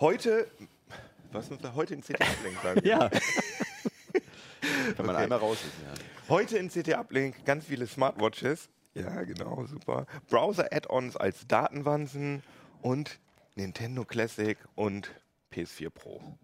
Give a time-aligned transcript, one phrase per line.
[0.00, 0.50] Heute,
[1.30, 2.80] was muss da heute in CT Uplink sagen?
[2.86, 3.10] Ja.
[4.96, 5.24] Wenn man Okay.
[5.24, 5.74] einmal raus ist.
[5.84, 6.04] Ja.
[6.28, 8.68] Heute in CT Uplink ganz viele Smartwatches.
[8.94, 10.06] Ja, genau, super.
[10.28, 12.42] Browser-Add-ons als Datenwanzen
[12.82, 13.20] und
[13.54, 15.10] Nintendo Classic und
[15.52, 16.38] PS4 Pro.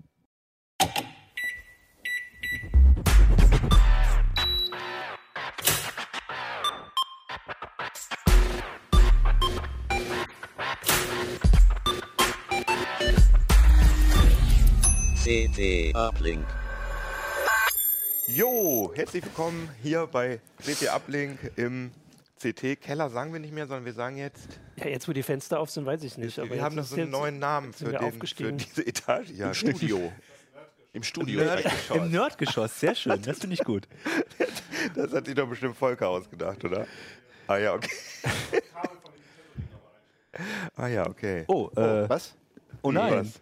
[15.27, 16.47] CT Uplink.
[18.29, 21.91] Jo, herzlich willkommen hier bei CT Uplink im
[22.41, 23.11] CT-Keller.
[23.11, 25.85] Sagen wir nicht mehr, sondern wir sagen jetzt, Ja, jetzt wo die Fenster auf sind,
[25.85, 26.39] weiß ich nicht.
[26.39, 29.31] aber wir haben noch so einen neuen Namen für, den, für diese Etage.
[29.31, 30.13] Ja, Studio.
[30.93, 31.43] Im Studio.
[31.93, 33.89] Im Nerdgeschoss, sehr schön, das finde ich gut.
[34.95, 36.87] Das hat sich doch bestimmt Volker ausgedacht, oder?
[37.49, 37.91] Ah ja, okay.
[40.77, 41.43] ah ja, okay.
[41.49, 42.37] Oh, äh, Was?
[42.83, 43.27] oh nein.
[43.27, 43.41] Was?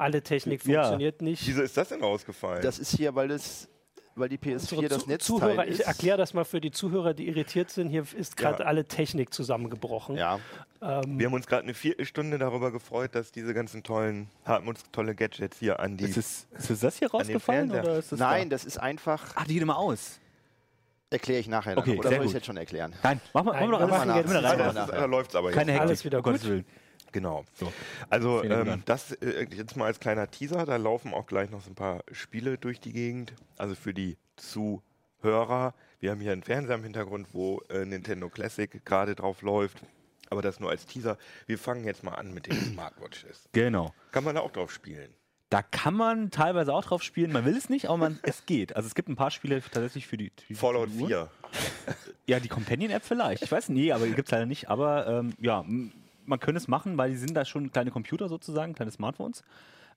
[0.00, 0.82] Alle Technik Ja.
[0.82, 1.46] funktioniert nicht.
[1.46, 2.62] Wieso ist das denn rausgefallen?
[2.62, 3.68] Das ist hier, weil das,
[4.16, 5.80] weil die PS4 Unsere das Zu- Netzteil Zuhörer, ist.
[5.80, 7.88] ich erkläre das mal für die Zuhörer, die irritiert sind.
[7.90, 8.66] Hier ist gerade Ja.
[8.68, 10.16] alle Technik zusammengebrochen.
[10.16, 10.38] Ja.
[10.80, 15.14] wir haben uns gerade eine Viertelstunde darüber gefreut, dass diese ganzen tollen, haben uns tolle
[15.14, 16.04] Gadgets hier an die.
[16.04, 17.70] Ist, es, ist es das hier rausgefallen?
[17.70, 18.54] Oder ist das Nein, Da?
[18.54, 19.32] das ist einfach.
[19.34, 20.18] Ach, die geht immer aus.
[21.12, 21.74] Erkläre ich nachher.
[21.74, 21.82] Dann.
[21.82, 22.34] Okay, Oder soll ich gut.
[22.34, 22.94] jetzt schon erklären?
[23.02, 24.84] Nein, mach mal, Nein, mach mal, wir mach machen das nachher.
[24.84, 25.80] ist, da läuft es aber Keine jetzt.
[25.80, 26.64] Hektik, Alles wieder Gottes gut.
[27.12, 27.44] Genau.
[27.54, 27.72] So.
[28.08, 31.70] Also ähm, das äh, jetzt mal als kleiner Teaser, da laufen auch gleich noch so
[31.70, 33.32] ein paar Spiele durch die Gegend.
[33.56, 35.74] Also für die Zuhörer.
[36.00, 39.78] Wir haben hier einen Fernseher im Hintergrund, wo äh, Nintendo Classic gerade drauf läuft.
[40.30, 41.18] Aber das nur als Teaser.
[41.46, 43.48] Wir fangen jetzt mal an mit den Smartwatches.
[43.52, 43.92] Genau.
[44.12, 45.12] Kann man da auch drauf spielen?
[45.50, 47.32] Da kann man teilweise auch drauf spielen.
[47.32, 48.76] Man will es nicht, aber man, es geht.
[48.76, 50.30] Also es gibt ein paar Spiele tatsächlich für die.
[50.46, 51.08] Für Fallout die Uhr.
[51.08, 51.28] 4.
[52.26, 53.42] Ja, die Companion-App vielleicht.
[53.42, 54.68] Ich weiß nicht, nee, aber die gibt es leider nicht.
[54.68, 55.64] Aber ähm, ja,
[56.24, 59.42] man könnte es machen, weil die sind da schon kleine Computer sozusagen, kleine Smartphones.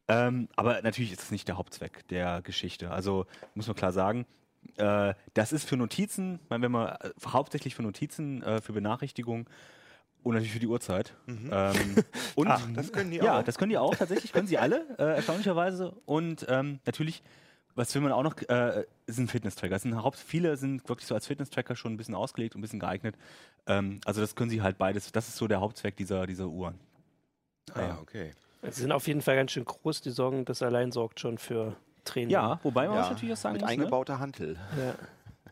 [0.08, 2.92] Ähm, aber natürlich ist es nicht der Hauptzweck der Geschichte.
[2.92, 4.26] Also muss man klar sagen,
[4.78, 9.48] äh, das ist für Notizen, wenn man äh, hauptsächlich für Notizen, äh, für Benachrichtigungen
[10.24, 11.16] und natürlich für die Uhrzeit.
[11.28, 11.52] Ähm,
[12.36, 13.44] und Ach, das können die ja, auch.
[13.44, 15.96] das können die auch tatsächlich, können sie alle, äh, erstaunlicherweise.
[16.06, 17.24] Und ähm, natürlich,
[17.76, 19.76] was will man auch noch, äh, sind Fitness-Tracker.
[19.76, 22.62] Es Sind Haupt, viele sind wirklich so als Fitness-Tracker schon ein bisschen ausgelegt und ein
[22.62, 23.16] bisschen geeignet.
[23.68, 26.80] Ähm, also das können sie halt beides, das ist so der Hauptzweck dieser, dieser Uhren.
[27.74, 28.32] Ah ja, okay.
[28.70, 30.02] Sie sind auf jeden Fall ganz schön groß.
[30.02, 31.76] Die sorgen, das allein sorgt schon für
[32.06, 32.30] Training.
[32.30, 33.74] Ja, wobei man Ja, muss natürlich auch sagen mit muss, ne?
[33.74, 34.58] eingebauter Hantel.
[34.78, 34.96] Ja.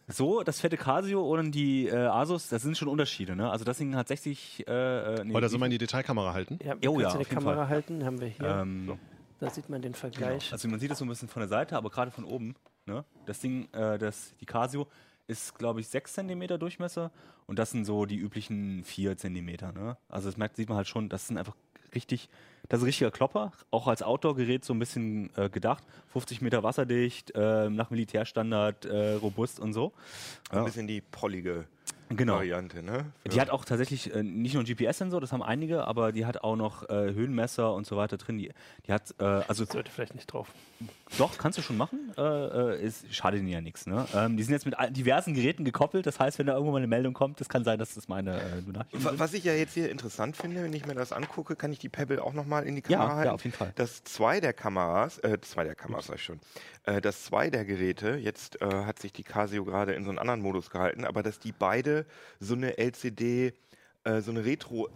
[0.08, 3.36] so, das fette Casio und die äh, Asus, das sind schon Unterschiede.
[3.36, 3.50] Ne?
[3.50, 4.66] Also das Ding hat 60...
[4.68, 6.60] Äh, äh, nee, Oder soll man die Detailkamera halten?
[6.64, 7.68] Ja, kannst ja, du die auf jeden Kamera Fall.
[7.70, 8.06] halten?
[8.06, 8.46] Haben wir hier.
[8.48, 8.98] ähm,
[9.42, 10.52] Da sieht man den Vergleich.
[10.54, 12.56] Also man sieht das so ein bisschen von der Seite, aber gerade von oben.
[12.86, 13.04] Ne?
[13.26, 14.88] Das Ding, äh, das, die Casio
[15.26, 17.12] ist, glaube ich, 6 cm Durchmesser
[17.48, 19.48] und das sind so die üblichen 4 cm.
[19.74, 19.98] Ne?
[20.10, 21.56] Also das merkt, sieht man halt schon, das sind einfach
[21.96, 22.30] richtig,
[22.70, 25.84] das ist ein richtiger Klopper, auch als Outdoor-Gerät so ein bisschen äh, gedacht.
[26.14, 29.92] 50 Meter wasserdicht, äh, nach Militärstandard, äh, robust und so.
[30.52, 31.66] Ein bisschen die pollige
[32.18, 32.36] Genau.
[32.36, 33.06] Variante, ne?
[33.32, 36.44] Die hat auch tatsächlich äh, nicht nur einen GPS-Sensor, das haben einige, aber die hat
[36.44, 38.38] auch noch äh, Höhenmesser und so weiter drin.
[38.38, 38.52] Die,
[38.88, 40.48] die hat, äh, also Sollte vielleicht nicht drauf.
[41.18, 42.12] Doch, kannst du schon machen.
[42.18, 43.86] Äh, äh, ist, schadet ihnen ja nichts.
[43.86, 44.06] Ne?
[44.16, 46.06] Ähm, die sind jetzt mit diversen Geräten gekoppelt.
[46.08, 48.36] Das heißt, wenn da irgendwo mal eine Meldung kommt, das kann sein, dass das meine
[48.38, 49.20] äh, Benachrichtigung Wa- sind.
[49.20, 51.90] Was ich ja jetzt hier interessant finde, wenn ich mir das angucke, kann ich die
[51.90, 53.30] Pebble auch nochmal in die Ja, Kamera ja, halten.
[53.32, 53.74] auf jeden Fall.
[53.76, 56.40] Dass zwei der Kameras, äh, zwei der Kameras sag ich schon,
[56.84, 60.20] äh, dass zwei der Geräte, jetzt äh, hat sich die Casio gerade in so einen
[60.20, 62.06] anderen Modus gehalten, aber dass die beide
[62.40, 63.54] so eine LCD,
[64.04, 64.90] äh, so eine Retro,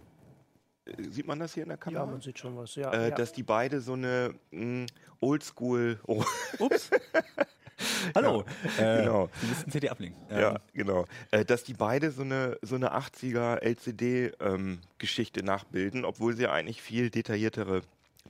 [0.86, 2.06] äh, sieht man das hier in der Ja, Kamera?
[2.06, 2.74] man sieht schon was.
[2.74, 3.14] Ja, äh, ja.
[3.14, 4.86] Dass die beide so eine mh,
[5.20, 6.24] Oldschool, oh,
[6.58, 6.90] Ups.
[8.14, 8.42] Hallo.
[8.78, 9.28] Äh, Genau.
[9.40, 10.16] Du bist ein CD-Uplink.
[10.30, 11.04] Ähm, Ja, genau.
[11.30, 16.80] Äh, dass die beide so eine, so eine 80er LCD-Geschichte nachbilden, obwohl sie ja eigentlich
[16.80, 17.82] viel detailliertere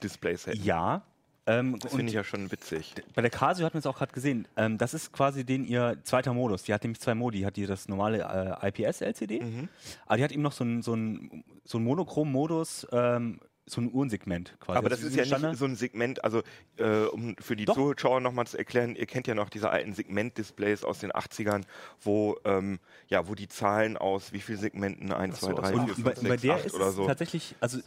[0.03, 0.63] Displays hätten.
[0.63, 1.03] ja.
[1.47, 2.95] Ähm, Das finde ich ja schon witzig.
[3.15, 4.49] bei der Casio hat man es auch gerade gesehen.
[4.57, 6.65] Ähm, das ist quasi den ihr zweiter Modus.
[6.65, 7.39] Die hat nämlich zwei Modi.
[7.39, 9.69] Die hat die das normale äh, IPS-LCD, Mhm.
[10.07, 13.93] aber die hat eben noch so einen so ein, so ein Monochrom-Modus, ähm, so ein
[13.93, 14.79] Uhrensegment quasi.
[14.79, 16.43] Aber das ist ja Standard- nicht so ein Segment, also
[16.77, 17.75] äh, um für die Doch.
[17.75, 21.65] Zuschauer nochmal zu erklären, ihr kennt ja noch diese alten Segment-Displays aus den 80ern,
[22.01, 22.79] wo, ähm,
[23.09, 25.89] ja, wo die Zahlen aus wie viel Segmenten, 1, so, 2, aus 3, 4, Und
[25.95, 27.07] 5, bei, 6, bei der 8 ist oder es so.
[27.09, 27.79] tatsächlich, also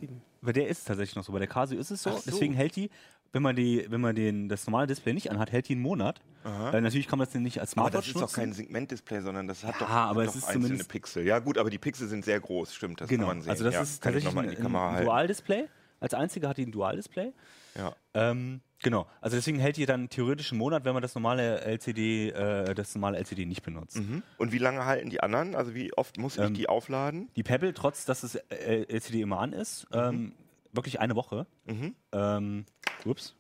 [0.42, 1.32] bei der ist es tatsächlich noch so.
[1.32, 2.12] Bei der Casio ist es so.
[2.12, 2.22] So.
[2.26, 2.90] Deswegen hält die,
[3.32, 6.22] wenn man die, wenn man den das normale Display nicht anhat, hält die einen Monat.
[6.46, 8.36] Äh, natürlich kann man das nicht als Aber Smartwatch das ist doch nutzen.
[8.36, 11.26] kein Segment-Display, sondern das hat Ja, doch, aber hat es doch ist einzelne zumindest- Pixel.
[11.26, 13.28] Ja gut, aber die Pixel sind sehr groß, stimmt, das genau.
[13.28, 13.52] kann man sehen.
[13.52, 15.06] Also das ja, ist ich tatsächlich ein, ein.
[15.06, 15.66] Dual-Display.
[16.02, 17.34] Als einziger hat die ein Dual-Display.
[17.78, 17.94] Ja.
[18.14, 19.06] Ähm, genau.
[19.20, 22.96] Also deswegen hält die dann theoretisch einen Monat, wenn man das normale LCD, äh, das
[22.96, 23.98] normale LCD nicht benutzt.
[23.98, 24.24] Mhm.
[24.38, 25.56] Und wie lange halten die anderen?
[25.56, 27.30] Also wie oft muss ich Ähm, die aufladen?
[27.36, 30.00] Die Pebble, trotz dass das äh, LCD immer an ist, Mhm.
[30.00, 30.32] ähm,
[30.72, 31.46] wirklich eine Woche.
[31.66, 31.96] Mhm.
[32.12, 32.66] Ähm,
[33.06, 33.36] ups.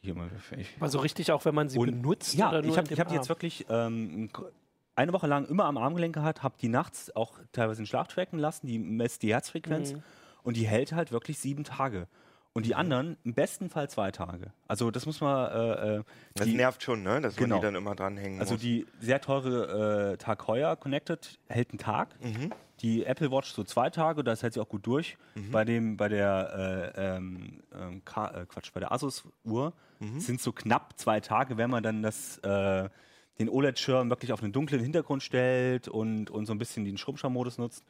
[0.00, 0.30] Hier mal.
[0.58, 3.08] Ich, Also richtig auch, wenn man sie Und- benutzt ja, oder nur ich habe hab
[3.08, 4.30] die jetzt wirklich ähm,
[4.96, 8.38] eine Woche lang immer am Armgelenk gehabt, habe die nachts auch teilweise in Schlaf tracken
[8.38, 10.02] lassen, die messt die Herzfrequenz Mhm.
[10.42, 12.08] und die hält halt wirklich sieben Tage.
[12.54, 14.52] Und die anderen im besten Fall zwei Tage.
[14.68, 15.50] Also das muss man.
[15.52, 16.02] Äh, äh,
[16.34, 17.20] Das die, nervt schon, ne?
[17.22, 17.54] dass Genau.
[17.56, 18.60] man die dann immer dranhängen also muss.
[18.62, 22.08] die sehr teure äh, Tag Heuer Connected hält einen Tag.
[22.22, 22.52] Mhm.
[22.80, 25.16] Die Apple Watch so zwei Tage, das hält sie auch gut durch.
[25.50, 30.18] Bei dem, bei der äh, ähm, ähm, äh, Quatsch, bei der Asus Uhr Mhm.
[30.18, 32.88] sind so knapp zwei Tage, wenn man dann das äh,
[33.38, 37.56] den OLED-Schirm wirklich auf einen dunklen Hintergrund stellt und, und so ein bisschen den Stromschau-Modus
[37.58, 37.84] nutzt.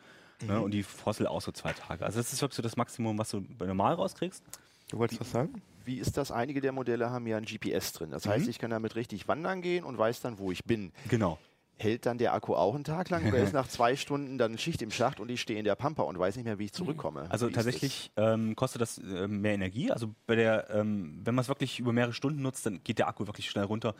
[0.46, 0.62] Ne, Mhm.
[0.64, 2.04] und die Fossil auch so zwei Tage.
[2.04, 4.42] Also das ist wirklich so das Maximum, was du bei normal rauskriegst.
[4.90, 5.62] Du wolltest was sagen?
[5.84, 6.30] Wie ist das?
[6.30, 8.10] Einige der Modelle haben ja ein GPS drin.
[8.10, 10.92] Das heißt, ich kann damit richtig wandern gehen und weiß dann, wo ich bin.
[11.08, 11.38] Genau.
[11.78, 14.82] Hält dann der Akku auch einen Tag lang oder ist nach zwei Stunden dann Schicht
[14.82, 17.26] im Schacht und ich stehe in der Pampa und weiß nicht mehr, wie ich zurückkomme?
[17.30, 19.90] Also Wie tatsächlich ähm, kostet das äh, mehr Energie.
[19.90, 23.08] Also bei der, ähm, wenn man es wirklich über mehrere Stunden nutzt, dann geht der
[23.08, 23.94] Akku wirklich schnell runter.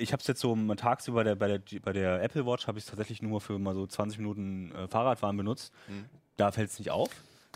[0.00, 2.78] Ich habe es jetzt so mal tagsüber der, bei, der, bei der Apple Watch habe
[2.78, 5.72] ich es tatsächlich nur für mal so 20 Minuten äh, Fahrradfahren benutzt.
[5.86, 6.06] Hm.
[6.36, 7.10] Da fällt es nicht auf.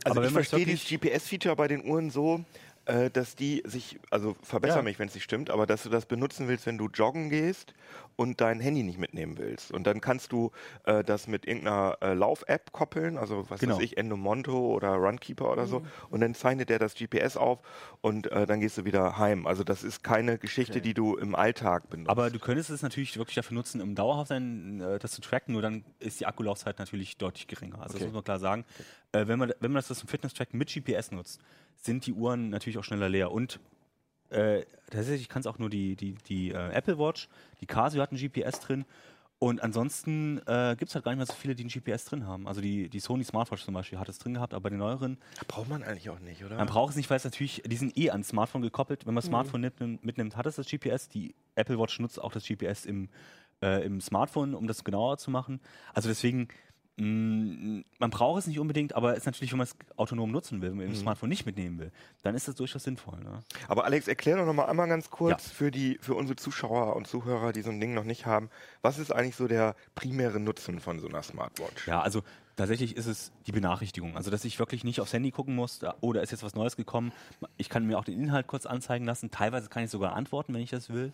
[0.05, 2.45] Also Aber ich wenn man es verstehe dieses GPS-Feature bei den Uhren so,
[2.87, 4.83] äh, dass die sich, also verbessere Ja.
[4.83, 7.75] mich, wenn es nicht stimmt, aber dass du das benutzen willst, wenn du joggen gehst
[8.17, 9.73] und dein Handy nicht mitnehmen willst.
[9.73, 10.51] Und dann kannst du
[10.85, 13.77] äh, das mit irgendeiner äh, Lauf-App koppeln, also was Genau.
[13.77, 15.83] weiß ich, Endomonto oder Runkeeper oder so.
[16.11, 17.61] Und dann zeichnet der das GPS auf
[18.01, 19.47] und äh, dann gehst du wieder heim.
[19.47, 22.11] Also das ist keine Geschichte, die du im Alltag benutzt.
[22.11, 25.53] Aber du könntest es natürlich wirklich dafür nutzen, um dauerhaft sein, äh, das zu tracken,
[25.53, 27.81] nur dann ist die Akkulaufzeit natürlich deutlich geringer.
[27.83, 28.05] Also Okay.
[28.05, 28.65] das muss man klar sagen.
[29.13, 31.41] Äh, wenn, man, wenn man das zum Fitness-Tracken mit GPS nutzt,
[31.85, 33.31] sind die Uhren natürlich auch schneller leer.
[33.33, 33.61] Und
[34.31, 37.29] äh, tatsächlich kann es auch nur die, die, die äh, Apple Watch,
[37.61, 38.85] die Casio hat ein GPS drin.
[39.39, 42.27] Und ansonsten äh, gibt es halt gar nicht mehr so viele, die ein GPS drin
[42.27, 42.49] haben.
[42.49, 45.19] Also die, die Sony Smartwatch zum Beispiel hat es drin gehabt, aber bei den neueren
[45.49, 46.57] braucht man eigentlich auch nicht, oder?
[46.57, 49.05] man braucht es nicht, weil es natürlich, die sind eh ans Smartphone gekoppelt.
[49.05, 51.09] Wenn man das Smartphone mitnimmt, mitnimmt, hat es das GPS.
[51.09, 53.11] Die Apple Watch nutzt auch das GPS im,
[53.61, 55.61] äh, im Smartphone, um das genauer zu machen.
[55.93, 56.49] Also deswegen,
[56.97, 60.71] man braucht es nicht unbedingt, aber es ist natürlich, wenn man es autonom nutzen will,
[60.71, 61.91] wenn man das Smartphone nicht mitnehmen will,
[62.23, 63.19] dann ist das durchaus sinnvoll.
[63.21, 63.41] Ne?
[63.69, 65.53] Aber Alex, erklär doch noch mal einmal ganz kurz Ja.
[65.55, 68.49] für, die, für unsere Zuschauer und Zuhörer, die so ein Ding noch nicht haben,
[68.83, 71.89] was ist eigentlich so der primäre Nutzen von so einer Smartwatch?
[71.89, 72.23] Ja, also
[72.57, 74.17] tatsächlich ist es die Benachrichtigung.
[74.17, 76.55] Also, dass ich wirklich nicht aufs Handy gucken muss, da- oh, da ist jetzt was
[76.55, 77.13] Neues gekommen.
[77.57, 79.33] Ich kann mir auch den Inhalt kurz anzeigen lassen.
[79.33, 81.13] Teilweise kann ich sogar antworten, wenn ich das will.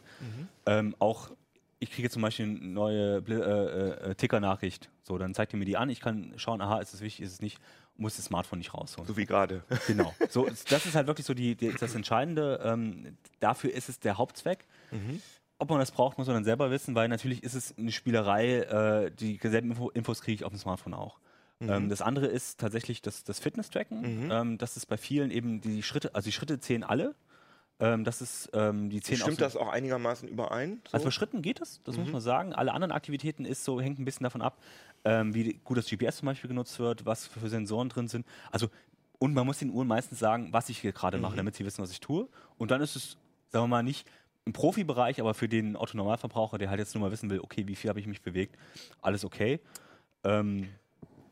[0.67, 1.31] Ähm, auch
[1.81, 4.91] ich kriege zum Beispiel eine neue Bli- äh, äh, Ticker-Nachricht.
[5.03, 5.89] So, dann zeigt ihr mir die an.
[5.91, 7.59] Ich kann schauen, aha, ist es wichtig, ist es nicht.
[7.97, 9.07] Muss das Smartphone nicht rausholen.
[9.09, 9.63] So wie gerade.
[9.87, 10.15] Genau.
[10.31, 12.61] So, das ist halt wirklich so die, die, das Entscheidende.
[12.63, 14.65] Ähm, dafür ist es der Hauptzweck.
[15.59, 18.61] Ob man das braucht, muss man dann selber wissen, weil natürlich ist es eine Spielerei,
[18.61, 21.19] äh, die selben Info, Infos kriege ich auf dem Smartphone auch.
[21.61, 24.31] Ähm, das andere ist tatsächlich das, das Fitness-Tracken.
[24.31, 27.15] Ähm, das ist bei vielen eben die Schritte, also die Schritte zählen alle.
[27.81, 30.83] Ähm, das ist ähm, die auch Stimmt das auch einigermaßen überein?
[30.87, 30.93] So?
[30.93, 32.53] also bei Schritten geht es, das muss man sagen.
[32.53, 34.59] Alle anderen Aktivitäten ist so, hängt ein bisschen davon ab,
[35.05, 38.27] ähm, wie gut das GPS zum Beispiel genutzt wird, was für Sensoren drin sind.
[38.51, 38.69] Also,
[39.19, 41.83] und man muss den Uhren meistens sagen, was ich hier gerade mache, damit sie wissen,
[41.83, 42.29] was ich tue.
[42.59, 43.17] Und dann ist es,
[43.49, 44.07] sagen wir mal, nicht
[44.45, 47.77] im Profibereich, aber für den Autonormalverbraucher, der halt jetzt nur mal wissen will, okay, wie
[47.77, 48.57] viel habe ich mich bewegt,
[49.01, 49.61] alles okay.
[50.25, 50.69] Ähm,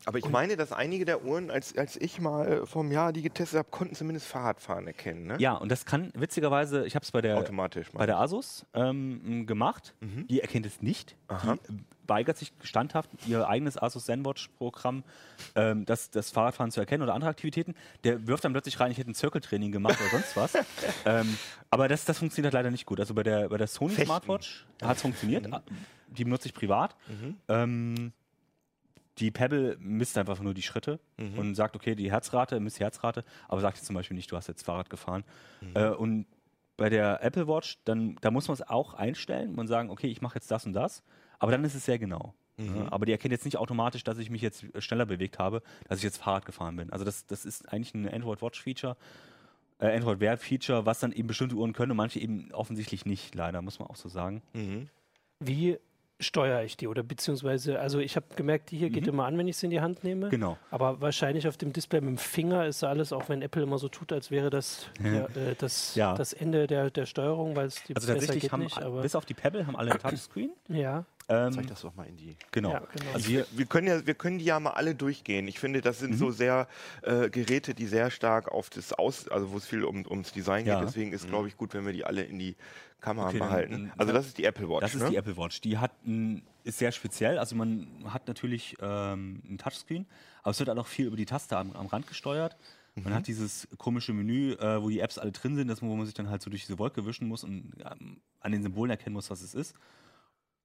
[0.05, 3.59] Aber ich meine, dass einige der Uhren, als, als ich mal vom Jahr die getestet
[3.59, 5.27] habe, konnten zumindest Fahrradfahren erkennen.
[5.27, 5.37] Ne?
[5.39, 7.91] ja, und das kann witzigerweise, ich habe es bei der Automatisch.
[7.93, 9.95] bei der Asus ähm, gemacht.
[10.01, 11.17] Die erkennt es nicht.
[11.29, 11.59] Aha.
[11.69, 11.79] Die
[12.09, 15.05] weigert sich standhaft, ihr eigenes Asus ZenWatch-Programm,
[15.55, 17.75] ähm, das, das Fahrradfahren zu erkennen oder andere Aktivitäten.
[18.05, 20.55] Der wirft dann plötzlich rein, ich hätte ein Zirkeltraining gemacht oder sonst was.
[21.05, 21.39] ähm,
[21.71, 22.99] aber das, das funktioniert halt leider nicht gut.
[22.99, 24.07] Also bei der, bei der Sony Fechten.
[24.07, 25.49] Smartwatch hat es funktioniert.
[26.09, 26.97] Die benutze ich privat.
[27.49, 28.13] Ähm,
[29.21, 31.01] die Pebble misst einfach nur die Schritte
[31.39, 34.37] und sagt, okay, die Herzrate, misst die Herzrate, aber sagt jetzt zum Beispiel nicht, du
[34.37, 35.25] hast jetzt Fahrrad gefahren.
[35.75, 36.27] Äh, und
[36.77, 40.23] bei der Apple Watch, dann, da muss man es auch einstellen und sagen, okay, ich
[40.23, 41.03] mache jetzt das und das,
[41.39, 42.35] aber dann ist es sehr genau.
[42.59, 45.99] Ja, aber die erkennt jetzt nicht automatisch, dass ich mich jetzt schneller bewegt habe, dass
[45.99, 46.91] ich jetzt Fahrrad gefahren bin.
[46.91, 48.97] Also das, das ist eigentlich ein Android Watch Feature,
[49.79, 53.35] äh, Android Wear Feature, was dann eben bestimmte Uhren können und manche eben offensichtlich nicht,
[53.35, 54.43] leider, muss man auch so sagen.
[54.55, 54.89] Mhm.
[55.39, 55.79] Wie
[56.21, 56.89] steuere ich die?
[56.89, 59.71] Oder beziehungsweise, also ich habe gemerkt, die hier geht immer an, wenn ich sie in
[59.71, 60.29] die Hand nehme.
[60.31, 60.59] Genau.
[60.71, 63.89] Aber wahrscheinlich auf dem Display mit dem Finger ist alles, auch wenn Apple immer so
[63.89, 66.15] tut, als wäre das ja, äh, das, Ja.
[66.15, 68.79] das Ende der, der Steuerung, weil es die Also tatsächlich geht haben, nicht.
[68.83, 70.51] Aber, bis auf die Pebble, haben alle ein Touchscreen.
[70.69, 72.37] ja, Ähm, Zeig das doch mal in die.
[72.53, 72.73] genau.
[72.73, 73.13] Ja, genau.
[73.13, 75.47] Also wir, Wir können, ja, wir können die ja mal alle durchgehen.
[75.47, 76.69] Ich finde, das sind so sehr
[77.03, 80.65] äh, Geräte, die sehr stark auf das Aus, also wo es viel um, ums Design
[80.65, 80.79] Ja.
[80.81, 80.89] geht.
[80.89, 82.57] Deswegen ist, glaube ich, gut, wenn wir die alle in die
[83.01, 83.73] Kamera Okay, dann- behalten.
[83.91, 84.81] dann- also das ist die Apple Watch.
[84.81, 85.11] Das ist ne?
[85.11, 85.61] die Apple Watch.
[85.61, 87.39] Die hat ein, ist sehr speziell.
[87.39, 90.07] Also man hat natürlich ähm, ein Touchscreen,
[90.43, 92.57] aber es wird auch noch viel über die Taste am, am Rand gesteuert.
[93.05, 96.05] Man hat dieses komische Menü, äh, wo die Apps alle drin sind, das, wo man
[96.05, 99.13] sich dann halt so durch diese Wolke wischen muss und ähm, an den Symbolen erkennen
[99.15, 99.77] muss, was es ist.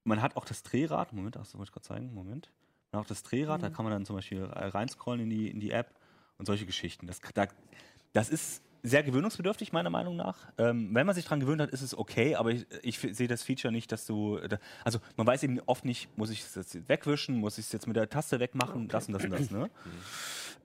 [0.03, 2.51] Man hat auch das Drehrad, Moment, das wollte ich gerade zeigen, Moment.
[2.91, 5.49] Man hat auch das Drehrad, da kann man dann zum Beispiel äh, reinscrollen in die,
[5.49, 5.93] in die App
[6.37, 7.07] und solche Geschichten.
[7.07, 7.47] Das, da,
[8.11, 10.51] das ist sehr gewöhnungsbedürftig, meiner Meinung nach.
[10.57, 13.41] Ähm, wenn man sich daran gewöhnt hat, ist es okay, aber ich, ich sehe das
[13.41, 14.37] Feature nicht, dass du.
[14.39, 17.71] Da, also, man weiß eben oft nicht, muss ich es jetzt wegwischen, muss ich es
[17.71, 19.51] jetzt mit der Taste wegmachen, das und das und das.
[19.51, 19.69] Ne?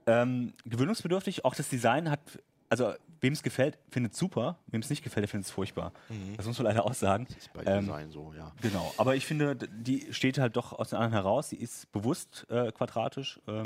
[0.07, 2.21] ähm, gewöhnungsbedürftig, auch das Design hat.
[2.69, 4.59] Also, wem es gefällt, findet es super.
[4.69, 5.93] Wem es nicht gefällt, der findet es furchtbar.
[6.37, 7.27] Das muss man leider auch sagen.
[7.37, 8.53] Ist bei Ähm, Design so, ja.
[8.63, 11.49] Genau, aber ich finde, die steht halt doch aus den anderen heraus.
[11.51, 13.41] Sie ist bewusst äh, quadratisch.
[13.49, 13.65] Ähm,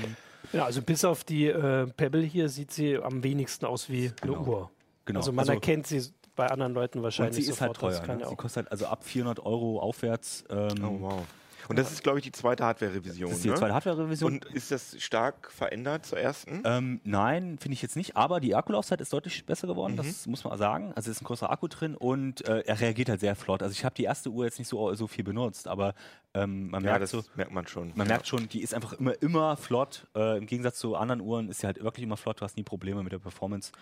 [0.53, 4.33] Ja, also bis auf die äh, Pebble hier sieht sie am wenigsten aus wie eine
[4.39, 4.71] Uhr.
[5.05, 5.21] genau.
[5.21, 6.03] Also man erkennt sie
[6.35, 7.93] bei anderen Leuten und wahrscheinlich sie ist halt sofort.
[7.93, 8.17] das teuer.
[8.17, 8.25] Ne?
[8.25, 8.37] Sie auch.
[8.37, 10.45] kostet halt also ab 400 Euro aufwärts.
[10.51, 11.23] Ähm, Oh, wow.
[11.69, 13.29] Und das ist, glaube ich, die zweite Hardware-Revision.
[13.31, 13.55] Das ist die ne?
[13.55, 14.33] zweite Hardware-Revision.
[14.35, 16.63] Und ist das stark verändert zur ersten?
[16.65, 18.17] Ähm, nein, finde ich jetzt nicht.
[18.17, 19.97] Aber die Akkulaufzeit ist deutlich besser geworden, Mhm.
[19.99, 20.93] das muss man sagen.
[20.95, 23.63] Also es ist ein größerer Akku drin und äh, er reagiert halt sehr flott.
[23.63, 25.95] Also ich habe die erste Uhr jetzt nicht so, so viel benutzt, aber
[26.35, 27.89] ähm, man ja, merkt das so, merkt man schon.
[27.95, 28.15] man ja.
[28.15, 30.07] merkt schon, die ist einfach immer, immer flott.
[30.15, 32.41] Äh, Im Gegensatz zu anderen Uhren ist sie halt wirklich immer flott.
[32.41, 33.73] Du hast nie Probleme mit der Performance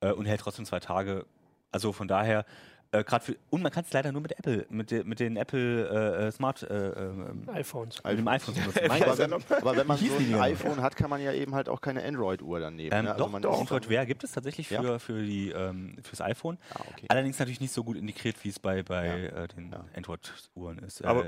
[0.00, 1.26] äh, und hält trotzdem zwei Tage.
[1.70, 2.46] Also von daher,
[2.92, 5.36] äh, gerade für, und man kann es leider nur mit Apple, mit, de, mit den
[5.36, 8.02] Apple äh, äh, Smart, äh, ähm, iPhones.
[8.02, 8.90] mit dem iPhone benutzen.
[8.90, 11.80] Aber wenn, aber wenn man so ein iPhone hat, kann man ja eben halt auch
[11.80, 12.90] keine Android-Uhr dann nehmen.
[12.92, 13.12] Ähm, ne?
[13.12, 13.52] Also doch, man doch.
[13.54, 14.80] ist Android dann- Wear gibt es tatsächlich Ja?
[14.82, 16.56] für, für die, ähm, fürs iPhone.
[16.74, 17.06] Ah, okay.
[17.08, 19.44] Allerdings natürlich nicht so gut integriert, wie es bei, bei Ja.
[19.44, 19.84] äh, den Ja.
[19.94, 21.00] Android-Uhren ist.
[21.02, 21.26] Äh, Aber-.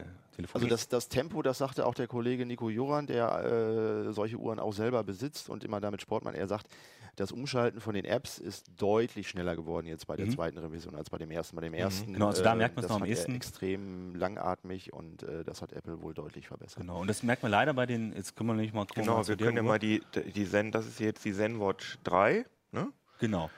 [0.55, 4.59] Also das, das Tempo, das sagte auch der Kollege Nico Joran, der äh, solche Uhren
[4.59, 6.35] auch selber besitzt und immer damit Sport macht.
[6.35, 6.67] Er sagt,
[7.17, 10.31] das Umschalten von den Apps ist deutlich schneller geworden jetzt bei der Mhm.
[10.31, 11.50] zweiten Revision als bei dem ersten.
[11.53, 13.35] Bei dem ersten, Genau, also da merkt man's das noch am ehesten.
[13.35, 16.81] extrem langatmig und äh, das hat Apple wohl deutlich verbessert.
[16.81, 17.01] genau.
[17.01, 19.37] Und das merkt man leider bei den, jetzt können wir nicht mal gucken, Genau, wir
[19.37, 20.03] können ja mal die,
[20.35, 22.93] die Zen, das ist jetzt die ZenWatch 3, ne?
[23.19, 23.51] Genau.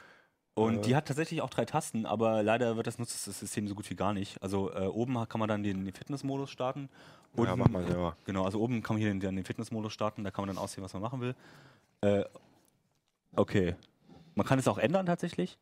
[0.54, 0.80] Und Äh.
[0.82, 3.88] die hat tatsächlich auch drei Tasten, aber leider wird das nutzt das System so gut
[3.88, 4.42] wie gar nicht.
[4.42, 6.88] Also äh, oben kann man dann den, den Fitnessmodus starten.
[7.36, 8.16] Ja, Unten- mach mal selber.
[8.26, 10.84] Genau, also oben kann man hier den, den Fitnessmodus starten, da kann man dann auswählen,
[10.84, 11.34] was man machen will.
[12.02, 12.24] Äh,
[13.36, 13.76] okay.
[14.34, 15.58] Man kann es auch ändern tatsächlich.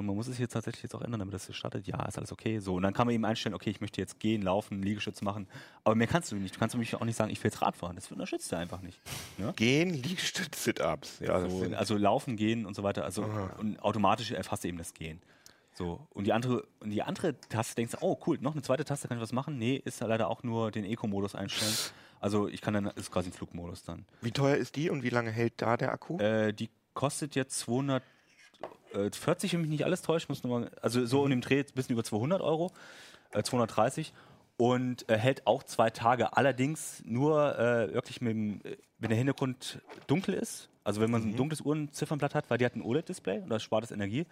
[0.00, 1.86] Und man muss es jetzt tatsächlich jetzt auch ändern, damit das hier startet.
[1.86, 2.58] Ja, ist alles okay.
[2.58, 5.46] So, und dann kann man eben einstellen, okay, ich möchte jetzt gehen, laufen, Liegestütz machen.
[5.84, 6.54] Aber mehr kannst du nicht.
[6.54, 7.96] Du kannst nämlich auch nicht sagen, ich will jetzt Rad fahren.
[7.96, 8.98] Das unterstützt er einfach nicht.
[9.38, 9.52] Ne?
[9.56, 11.20] Gehen, Liegestütz, Sit-Ups.
[11.20, 13.04] Ja, So, also laufen, gehen und so weiter.
[13.04, 13.56] Also Aha.
[13.58, 15.20] und automatisch erfasst er eben das Gehen.
[15.74, 18.84] So, und die andere, und die andere Taste denkst du, oh cool, noch eine zweite
[18.84, 19.58] Taste, kann ich was machen?
[19.58, 21.72] Nee, ist ja leider auch nur den Eco-Modus einstellen.
[22.20, 24.04] Also ich kann dann, ist quasi ein Flugmodus dann.
[24.20, 26.18] wie teuer ist die und wie lange hält da der Akku?
[26.18, 27.58] Äh, die kostet jetzt
[28.92, 31.92] 240, wenn mich nicht alles täuscht, muss mal, also so in dem Dreh ein bisschen
[31.92, 32.72] über 200 Euro,
[33.32, 34.12] äh, 230
[34.56, 36.36] und äh, hält auch zwei Tage.
[36.36, 40.68] Allerdings nur äh, wirklich mit dem, äh, wenn der Hintergrund dunkel ist.
[40.82, 43.62] Also wenn man so ein dunkles Uhrenziffernblatt hat, weil die hat ein OLED-Display und das
[43.62, 44.26] spart es Energie.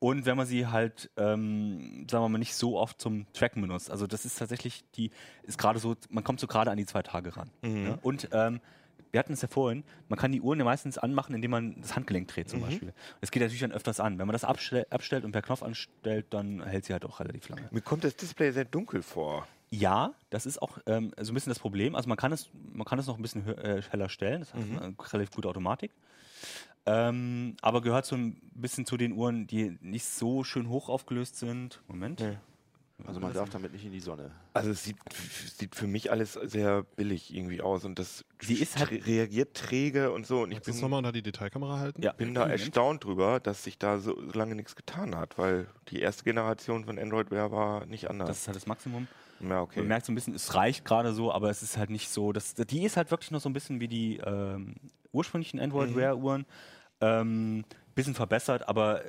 [0.00, 3.90] Und wenn man sie halt, ähm, sagen wir mal, nicht so oft zum Tracken benutzt.
[3.90, 5.10] Also das ist tatsächlich die,
[5.44, 7.50] ist gerade so, man kommt so gerade an die zwei Tage ran.
[7.84, 7.98] Ne?
[8.02, 8.60] Und ähm,
[9.14, 11.94] wir hatten es ja vorhin, man kann die Uhren ja meistens anmachen, indem man das
[11.94, 12.92] Handgelenk dreht zum Beispiel.
[13.20, 14.18] Das geht natürlich dann öfters an.
[14.18, 17.48] Wenn man das abstell, abstellt und per Knopf anstellt, dann hält sie halt auch relativ
[17.48, 17.68] lange.
[17.70, 19.46] Mir kommt das Display sehr dunkel vor.
[19.70, 21.94] Ja, das ist auch ähm, so ein bisschen das Problem.
[21.94, 24.60] Also man kann es, man kann es noch ein bisschen äh, heller stellen, das hat
[24.60, 25.92] eine relativ gute Automatik.
[26.84, 31.36] Ähm, aber gehört so ein bisschen zu den Uhren, die nicht so schön hoch aufgelöst
[31.36, 31.82] sind.
[31.86, 32.18] Moment.
[32.18, 32.36] Nee.
[33.06, 34.30] Also man darf damit nicht in die Sonne.
[34.52, 34.96] Also es sieht,
[35.56, 40.12] sieht für mich alles sehr billig irgendwie aus und das Sie ist halt- reagiert träge
[40.12, 42.02] und so und ich Kannst du das bin, nochmal unter die Detailkamera halten?
[42.02, 46.00] Ja, bin da erstaunt drüber, dass sich da so lange nichts getan hat, weil die
[46.00, 48.28] erste Generation von Android Wear war nicht anders.
[48.28, 49.08] Das ist halt das Maximum.
[49.40, 49.80] ja, okay.
[49.80, 52.32] Man merkt so ein bisschen, es reicht gerade so, aber es ist halt nicht so.
[52.32, 54.76] Das, die ist halt wirklich noch so ein bisschen wie die ähm,
[55.12, 56.46] ursprünglichen Android Wear Uhren.
[57.00, 57.64] Ähm,
[57.96, 59.02] bisschen verbessert, aber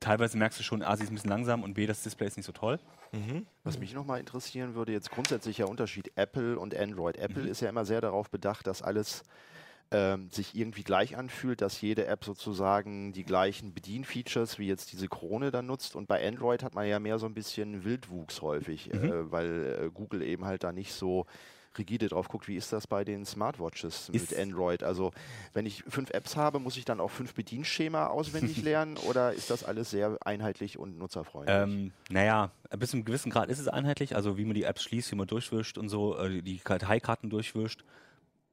[0.00, 2.36] teilweise merkst du schon, A, sie ist ein bisschen langsam und B, das Display ist
[2.36, 2.78] nicht so toll.
[3.64, 7.16] Was mich nochmal interessieren würde, jetzt grundsätzlicher Unterschied Apple und Android.
[7.16, 9.22] Apple ist ja immer sehr darauf bedacht, dass alles
[9.90, 15.08] ähm, sich irgendwie gleich anfühlt, dass jede App sozusagen die gleichen Bedienfeatures wie jetzt diese
[15.08, 15.96] Krone dann nutzt.
[15.96, 19.90] Und bei Android hat man ja mehr so ein bisschen Wildwuchs häufig, äh, weil äh,
[19.90, 21.24] Google eben halt da nicht so
[21.78, 22.48] rigide drauf guckt.
[22.48, 24.82] Wie ist das bei den Smartwatches Ist- mit Android?
[24.82, 25.12] Also
[25.54, 29.50] wenn ich fünf Apps habe, muss ich dann auch fünf Bedienschema auswendig lernen oder ist
[29.50, 31.56] das alles sehr einheitlich und nutzerfreundlich?
[31.56, 34.82] Ähm, naja, bis zu einem gewissen Grad ist es einheitlich, also wie man die Apps
[34.82, 37.84] schließt, wie man durchwischt und so, äh, die Karteikarten durchwischt,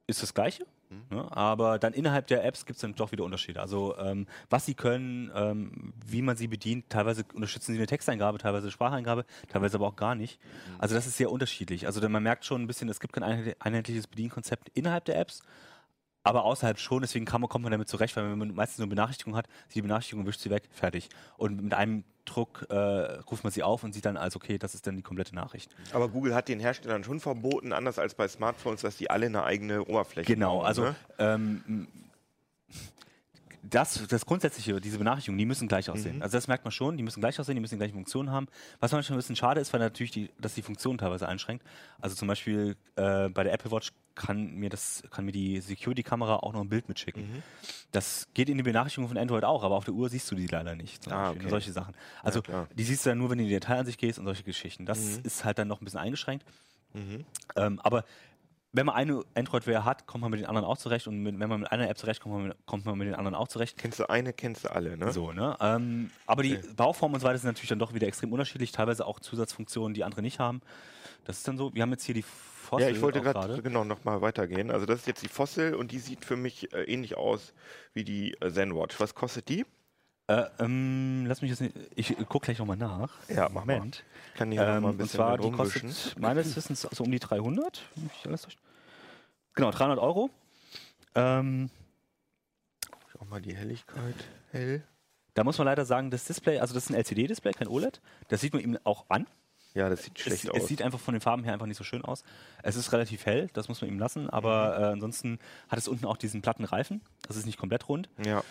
[0.07, 0.65] ist das Gleiche.
[1.09, 1.27] Ne?
[1.35, 3.59] Aber dann innerhalb der Apps gibt es dann doch wieder Unterschiede.
[3.61, 8.37] Also ähm, was sie können, ähm, wie man sie bedient, teilweise unterstützen sie eine Texteingabe,
[8.37, 10.39] teilweise Spracheingabe, teilweise aber auch gar nicht.
[10.77, 11.85] Also das ist sehr unterschiedlich.
[11.85, 15.41] Also man merkt schon ein bisschen, es gibt kein einheit- einheitliches Bedienkonzept innerhalb der Apps.
[16.23, 18.89] aber außerhalb schon, deswegen kann man, kommt man damit zurecht, weil wenn man meistens eine
[18.89, 21.09] Benachrichtigung hat, die Benachrichtigung wischt sie weg, fertig.
[21.37, 24.75] Und mit einem Druck äh, ruft man sie auf und sieht dann als, okay, das
[24.75, 25.75] ist dann die komplette Nachricht.
[25.93, 29.43] Aber Google hat den Herstellern schon verboten, anders als bei Smartphones, dass die alle eine
[29.43, 30.95] eigene Oberfläche Genau, bauen, also ne?
[31.19, 31.87] ähm,
[33.69, 35.93] das, das Grundsätzliche, diese Benachrichtigungen, die müssen gleich Mhm.
[35.93, 36.21] aussehen.
[36.21, 38.47] Also das merkt man schon, die müssen gleich aussehen, die müssen die gleiche Funktion haben.
[38.79, 41.65] Was manchmal ein bisschen schade ist, weil natürlich die, dass die Funktion teilweise einschränkt.
[41.99, 46.37] Also zum Beispiel äh, bei der Apple Watch kann mir das, kann mir die Security-Kamera
[46.37, 47.23] auch noch ein Bild mitschicken.
[47.23, 47.43] Mhm.
[47.91, 50.47] Das geht in die Benachrichtigung von Android auch, aber auf der Uhr siehst du die
[50.47, 51.11] leider nicht.
[51.11, 51.49] Ah, okay.
[51.49, 51.95] Solche Sachen.
[52.23, 52.67] Also klar.
[52.73, 54.85] die siehst du dann nur, wenn du in die Detailansicht gehst und solche Geschichten.
[54.85, 55.23] Das Mhm.
[55.23, 56.45] ist halt dann noch ein bisschen eingeschränkt.
[57.57, 58.05] Ähm, aber
[58.75, 61.47] wenn man eine Android-Wear hat, kommt man mit den anderen auch zurecht und mit, wenn
[61.49, 63.77] man mit einer App zurecht kommt, man mit, kommt man mit den anderen auch zurecht.
[63.77, 65.13] Kennst du eine, kennst du alle, ne?
[65.13, 65.55] So, ne?
[65.61, 66.67] Ähm, aber die Okay.
[66.75, 70.03] Bauform und so weiter sind natürlich dann doch wieder extrem unterschiedlich, teilweise auch Zusatzfunktionen, die
[70.03, 70.61] andere nicht haben.
[71.23, 73.83] Das ist dann so, wir haben jetzt hier die Fossil Ja, ich wollte gerade genau
[73.83, 74.71] nochmal weitergehen.
[74.71, 77.53] Also das ist jetzt die Fossil und die sieht für mich äh, ähnlich aus
[77.93, 78.99] wie die äh, ZenWatch.
[78.99, 79.65] Was kostet die?
[80.27, 83.11] Äh, ähm, lass mich jetzt nicht, ich guck gleich nochmal nach.
[83.27, 83.75] Ja, mach mal.
[83.77, 84.03] Moment.
[84.35, 87.11] Kann die Ähm, mal ein und bisschen zwar, mit die kostet meines Wissens so um
[87.11, 87.83] die 300.
[87.95, 88.59] wenn mich alles täuscht.
[89.53, 90.29] Genau, 300 Euro.
[91.13, 91.69] Ähm,
[93.19, 94.15] Auch mal die Helligkeit
[94.51, 94.83] hell.
[95.35, 98.01] da muss man leider sagen, das Display, also das ist ein LCD-Display, kein OLED.
[98.27, 99.27] Das sieht man ihm auch an.
[99.75, 100.67] Ja, das sieht Es, schlecht es aus.
[100.67, 102.23] sieht einfach von den Farben her einfach nicht so schön aus.
[102.63, 104.83] Es ist relativ hell, das muss man ihm lassen, aber Mhm.
[104.83, 105.39] äh, ansonsten
[105.69, 107.01] hat es unten auch diesen platten Reifen.
[107.27, 108.09] Das ist nicht komplett rund.
[108.25, 108.43] ja.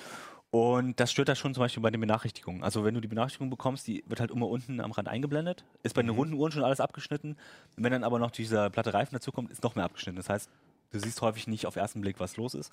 [0.54, 2.62] Und das stört da schon zum Beispiel bei den Benachrichtigungen.
[2.62, 5.64] Also wenn du die Benachrichtigung bekommst, die wird halt immer unten am Rand eingeblendet.
[5.82, 6.06] Ist bei Mhm.
[6.06, 7.36] den runden Uhren schon alles abgeschnitten.
[7.76, 10.16] Wenn dann aber noch dieser platte Reifen dazu kommt, ist noch mehr abgeschnitten.
[10.16, 10.48] Das heißt,
[10.92, 12.70] du siehst häufig nicht auf ersten Blick, was los ist.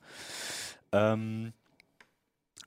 [0.92, 1.54] Ähm,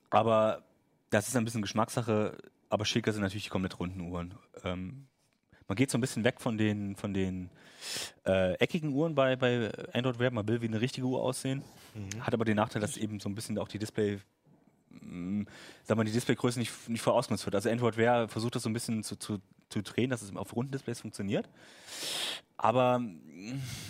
[0.09, 0.63] aber
[1.11, 2.37] das ist ein bisschen Geschmackssache.
[2.67, 4.33] Aber schicker sind natürlich die komplett runden Uhren.
[4.65, 5.07] Ähm,
[5.69, 7.49] man geht so ein bisschen weg von den, von den
[8.25, 10.31] äh, eckigen Uhren bei, bei Android Wear.
[10.31, 11.63] Man will wie eine richtige Uhr aussehen.
[12.19, 14.19] Hat aber den Nachteil, dass eben so ein bisschen auch die Display,
[15.83, 17.13] sag mal, die Displaygröße nicht, nicht voll
[17.45, 17.55] wird.
[17.55, 20.55] Also Android Wear versucht das so ein bisschen zu, zu, zu drehen, dass es auf
[20.55, 21.47] runden Displays funktioniert.
[22.57, 23.01] Aber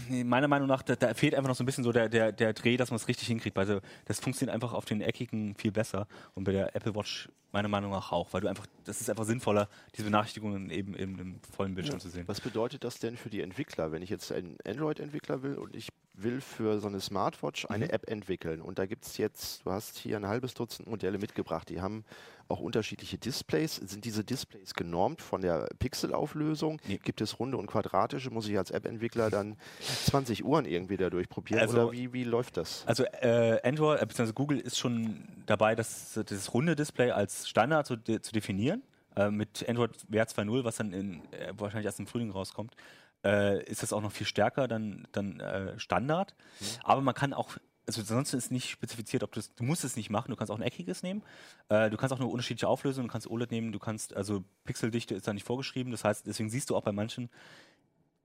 [0.09, 2.53] meiner Meinung nach, da, da fehlt einfach noch so ein bisschen so der, der, der
[2.53, 3.57] Dreh, dass man es richtig hinkriegt.
[3.57, 7.69] Also das funktioniert einfach auf den eckigen viel besser und bei der Apple Watch meiner
[7.69, 11.39] Meinung nach auch, weil du einfach, das ist einfach sinnvoller, diese Benachrichtigungen eben, eben im
[11.55, 12.27] vollen Bildschirm zu sehen.
[12.27, 15.87] Was bedeutet das denn für die Entwickler, wenn ich jetzt ein Android-Entwickler will und ich
[16.13, 19.97] will für so eine Smartwatch eine App entwickeln und da gibt es jetzt, du hast
[19.97, 22.03] hier ein halbes Dutzend Modelle mitgebracht, die haben
[22.47, 23.77] auch unterschiedliche Displays.
[23.77, 26.79] Sind diese Displays genormt von der Pixelauflösung?
[26.87, 26.99] Nee.
[27.03, 28.29] Gibt es runde und quadratische?
[28.29, 29.57] Muss ich als App-Entwickler dann
[30.05, 31.59] 20 Uhren irgendwie dadurch probieren?
[31.61, 32.83] Also- Oder wie, wie läuft das?
[32.87, 37.85] Also äh, Android, äh, beziehungsweise Google ist schon dabei, das, das runde Display als Standard
[37.87, 38.81] zu, de, zu definieren.
[39.15, 42.75] Äh, mit Android Wear 2.0, was dann in, äh, wahrscheinlich erst im Frühling rauskommt,
[43.23, 46.35] äh, ist das auch noch viel stärker dann, dann äh, Standard.
[46.83, 50.09] Aber man kann auch, also ansonsten ist nicht spezifiziert, ob du du musst es nicht
[50.09, 51.23] machen, du kannst auch ein eckiges nehmen.
[51.69, 55.15] Äh, du kannst auch eine unterschiedliche Auflösung, du kannst OLED nehmen, du kannst, also Pixeldichte
[55.15, 55.91] ist da nicht vorgeschrieben.
[55.91, 57.29] Das heißt, deswegen siehst du auch bei manchen,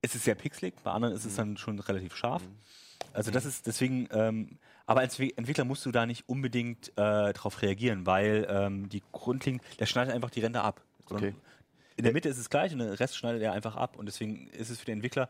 [0.02, 2.42] es ist sehr pixelig, bei anderen ist es dann schon relativ scharf.
[3.12, 7.62] Also das ist deswegen, ähm, aber als Entwickler musst du da nicht unbedingt äh, darauf
[7.62, 10.82] reagieren, weil ähm, die grundlegend, der schneidet einfach die Ränder ab.
[11.08, 11.34] Okay.
[11.96, 13.98] In der Mitte ist es gleich und den Rest schneidet er einfach ab.
[13.98, 15.28] Und deswegen ist es für den Entwickler,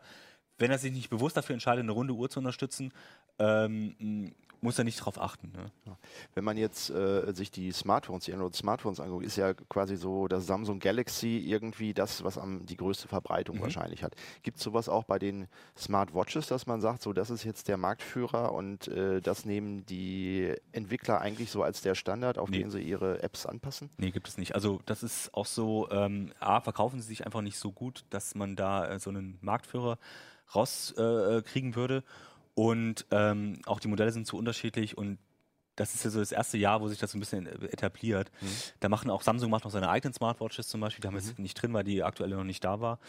[0.57, 2.93] wenn er sich nicht bewusst dafür entscheidet, eine runde Uhr zu unterstützen,
[3.39, 5.51] ähm, muss er nicht darauf achten.
[5.51, 5.95] Ne?
[6.35, 10.45] Wenn man jetzt äh, sich die Smartphones, die Android-Smartphones anguckt, ist ja quasi so das
[10.45, 13.61] Samsung Galaxy irgendwie das, was am, die größte Verbreitung Mhm.
[13.61, 14.13] wahrscheinlich hat.
[14.43, 15.47] Gibt es sowas auch bei den
[15.77, 20.53] Smartwatches, dass man sagt, so das ist jetzt der Marktführer und äh, das nehmen die
[20.71, 22.59] Entwickler eigentlich so als der Standard, auf Nee.
[22.59, 23.89] den sie ihre Apps anpassen?
[23.97, 24.53] Nee, gibt es nicht.
[24.53, 28.35] Also das ist auch so, ähm, A, verkaufen sie sich einfach nicht so gut, dass
[28.35, 29.97] man da äh, so einen Marktführer
[30.53, 32.03] rauskriegen äh, kriegen würde.
[32.61, 35.17] Und ähm, auch die Modelle sind zu unterschiedlich und
[35.75, 38.29] das ist ja so das erste Jahr, wo sich das so ein bisschen etabliert.
[38.81, 41.39] Da machen auch Samsung macht noch seine eigenen Smartwatches zum Beispiel, die haben wir jetzt
[41.39, 42.99] nicht drin, weil die aktuelle noch nicht da war.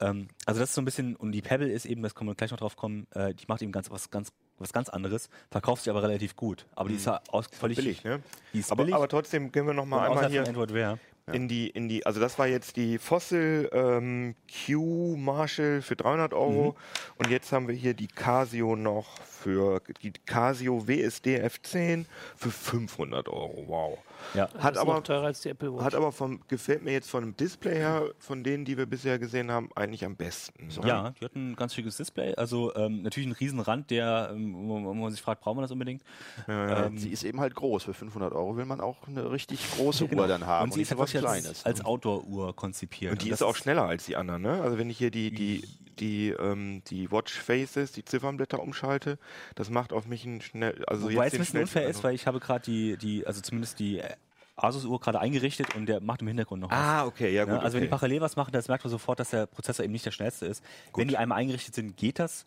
[0.00, 2.34] Ähm, also das ist so ein bisschen, und die Pebble ist eben, das können wir
[2.34, 5.84] gleich noch drauf kommen, äh, die macht eben ganz was ganz was ganz anderes, verkauft
[5.84, 6.66] sich aber relativ gut.
[6.74, 8.20] Aber die ist ja aus, völlig billig, ne?
[8.52, 8.94] Die ist Aber, billig.
[8.96, 10.98] aber trotzdem gehen wir noch mal und einmal hier von Android Wear.
[11.32, 14.36] In die in die also das war jetzt die Fossil ähm,
[14.66, 16.74] Q Marshall für 300 Euro Mhm.
[17.18, 22.04] und jetzt haben wir hier die Casio noch für die Casio WSD F10
[22.36, 23.64] für 500 Euro.
[23.66, 23.98] Wow.
[24.34, 24.48] Ja.
[24.58, 25.84] Hat ist aber noch teurer als die Apple Watch.
[25.84, 29.18] hat aber vom gefällt mir jetzt von dem Display her von denen, die wir bisher
[29.18, 30.68] gesehen haben, eigentlich am besten.
[30.68, 30.88] ne?
[30.88, 32.34] Ja, die hatten ein ganz schickes Display.
[32.34, 36.02] Also ähm, natürlich ein Riesenrand, der, ähm, wo, man sich fragt, braucht man das unbedingt?
[36.48, 37.84] Ähm, sie ist eben halt groß.
[37.84, 40.22] Für 500 Euro will man auch eine richtig große genau.
[40.22, 41.66] Uhr dann haben und sie nicht ist so was wirklich als, Kleines.
[41.66, 43.12] als Outdoor-Uhr konzipiert.
[43.12, 44.60] Und die das ist auch schneller als die anderen, ne?
[44.62, 45.64] Also wenn ich hier die die
[45.98, 49.18] die, ähm, die Watch Faces, die Ziffernblätter umschalte.
[49.54, 52.04] Das macht auf mich ein schnell, also Wobei es jetzt ein den bisschen unfair ist,
[52.04, 54.14] weil ich habe gerade die, die, also zumindest die äh,
[54.56, 56.78] Asus-Uhr gerade eingerichtet und der macht im Hintergrund noch was.
[56.78, 57.54] Ah, okay, ja gut.
[57.54, 57.96] Ja, also wenn die okay.
[57.96, 60.64] parallel was machen, das merkt man sofort, dass der Prozessor eben nicht der schnellste ist.
[60.94, 62.46] Wenn die einmal eingerichtet sind, geht das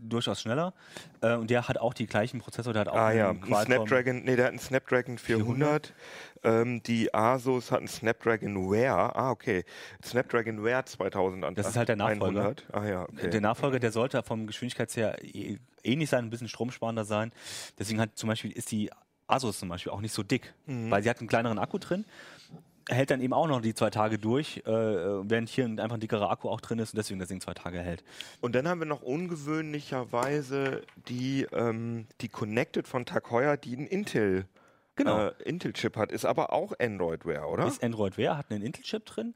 [0.00, 0.72] durchaus schneller.
[1.20, 3.48] Äh, und der hat auch die gleichen Prozessor, der hat auch Ah ja, einen ein
[3.48, 5.92] Qualcomm- Snapdragon, nee, der hat einen Snapdragon 400.
[6.42, 9.14] Ähm, die Asus hat einen Snapdragon Wear.
[9.16, 9.64] Ah, okay.
[10.04, 11.54] Snapdragon Wear 2000 an.
[11.54, 12.40] Das ist halt der Nachfolger.
[12.42, 12.66] 100.
[12.72, 13.30] Ah ja, okay.
[13.30, 17.32] Der Nachfolger, der sollte vom Geschwindigkeitsher eh- ähnlich sein, ein bisschen stromsparender sein.
[17.78, 18.90] Deswegen hat zum Beispiel ist die
[19.26, 20.90] Asus zum Beispiel auch nicht so dick, Mhm.
[20.90, 22.04] weil sie hat einen kleineren Akku drin,
[22.88, 26.00] hält dann eben auch noch die zwei Tage durch, äh, während hier ein- einfach ein
[26.00, 28.02] dickerer Akku auch drin ist und deswegen das Ding zwei Tage hält.
[28.40, 33.86] Und dann haben wir noch ungewöhnlicherweise die, ähm, die Connected von Tag Heuer, die einen
[33.86, 34.46] Intel,
[34.96, 35.28] Genau.
[35.28, 36.12] äh, Intel-Chip hat.
[36.12, 37.66] Ist aber auch Android-Wear, oder?
[37.66, 39.34] Ist Android Wear, hat einen Intel-Chip drin,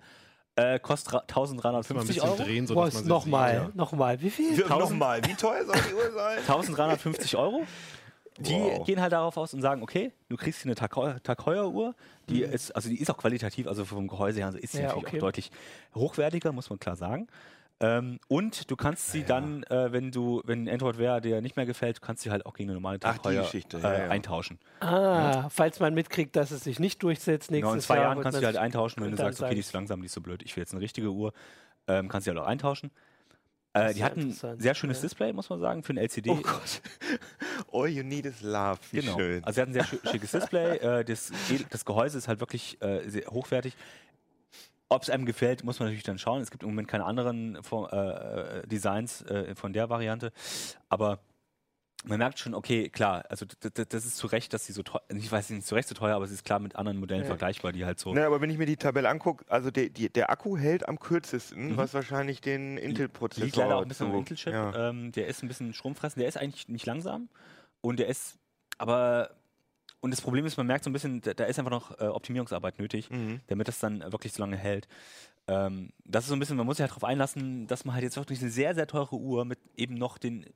[0.56, 2.42] äh, kostet ra- Kann man ein 1350 bisschen Euro.
[2.42, 3.70] drehen, so Boah, dass man sie nochmal, sieht, ja.
[3.74, 4.20] nochmal.
[4.20, 4.56] Wie viel?
[4.66, 6.38] Nochmal, wie teuer soll die Uhr sein?
[6.46, 7.64] 1350 Euro.
[8.38, 8.84] Die Wow.
[8.84, 11.68] gehen halt darauf aus und sagen, okay, du kriegst hier eine Tag Heuer- Tag Heuer
[11.70, 11.94] Uhr,
[12.28, 15.06] die ist, also die ist auch qualitativ, also vom Gehäuse her ist sie Ja, natürlich
[15.06, 15.16] okay.
[15.18, 15.50] auch deutlich
[15.94, 17.28] hochwertiger, muss man klar sagen.
[17.80, 21.66] Ähm, und du kannst sie dann, äh, wenn du, wenn Android Wear dir nicht mehr
[21.66, 24.08] gefällt, kannst du sie halt auch gegen eine normale Geschichte, äh, ja, ja.
[24.10, 24.58] eintauschen.
[24.80, 28.04] Ah, falls man mitkriegt, dass es sich nicht durchsetzt nächstes Genau, in zwei Jahr.
[28.04, 30.12] Jahren kannst du die halt eintauschen, wenn du sagst, okay, die ist langsam, die ist
[30.14, 31.32] so blöd, ich will jetzt eine richtige Uhr,
[31.88, 32.90] ähm, kannst du halt auch eintauschen.
[33.76, 35.02] Äh, die ja hat ein sehr schönes ja.
[35.02, 36.30] Display, muss man sagen, für ein LCD.
[36.30, 36.80] Oh Gott.
[37.74, 38.78] All you need is love.
[38.92, 39.18] Wie Genau.
[39.18, 39.42] schön.
[39.44, 40.76] Also er hat ein sehr schi- schickes Display.
[41.00, 41.32] Äh, das,
[41.70, 43.74] das Gehäuse ist halt wirklich äh, sehr hochwertig.
[44.88, 46.40] Ob es einem gefällt, muss man natürlich dann schauen.
[46.42, 50.30] Es gibt im Moment keine anderen äh, Designs äh, von der Variante.
[50.88, 51.20] Aber
[52.06, 53.46] man merkt schon, okay, klar, also
[53.88, 56.14] das ist zu Recht, dass sie so teuer, ich weiß nicht zu Recht so teuer,
[56.16, 57.28] aber es ist klar mit anderen Modellen Ja.
[57.28, 58.12] vergleichbar, die halt so.
[58.12, 60.98] Na, aber wenn ich mir die Tabelle angucke, also der, die, der Akku hält am
[61.00, 61.76] kürzesten, Mhm.
[61.78, 64.52] was wahrscheinlich den Intel-Prozessor Liegt leider auch ein bisschen am Intel-Chip.
[64.52, 64.90] Ja.
[64.90, 66.20] Ähm, der ist ein bisschen stromfressend.
[66.20, 67.30] Der ist eigentlich nicht langsam.
[67.84, 68.38] Und der ist,
[68.78, 69.30] aber,
[70.00, 72.78] und das Problem ist, man merkt so ein bisschen, da, ist einfach noch äh, Optimierungsarbeit
[72.78, 73.40] nötig, Mhm.
[73.48, 74.88] damit das dann wirklich so lange hält.
[75.48, 78.04] Ähm, das ist so ein bisschen, man muss sich halt darauf einlassen, dass man halt
[78.04, 80.46] jetzt wirklich eine sehr, sehr teure Uhr mit eben noch den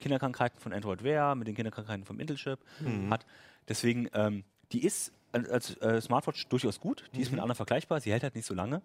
[0.00, 3.10] Kinderkrankheiten von Android Wear, mit den Kinderkrankheiten vom Intel-Chip Mhm.
[3.10, 3.26] hat.
[3.68, 7.04] Deswegen, ähm, die ist als, als äh, Smartwatch durchaus gut.
[7.14, 8.00] Die ist mit anderen vergleichbar.
[8.00, 8.80] Sie hält halt nicht so lange.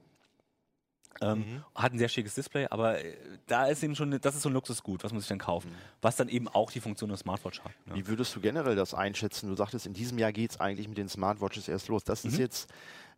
[1.21, 1.63] Ähm, Mhm.
[1.75, 3.15] Hat ein sehr schickes Display, aber äh,
[3.47, 5.71] da ist eben schon, das ist so ein Luxusgut, was man sich dann kaufen.
[6.01, 7.71] Was dann eben auch die Funktion der Smartwatch hat.
[7.85, 7.95] ne?
[7.95, 9.47] Wie würdest du generell das einschätzen?
[9.49, 12.03] Du sagtest, in diesem Jahr geht es eigentlich mit den Smartwatches erst los.
[12.03, 12.39] Das ist Mhm.
[12.39, 12.69] jetzt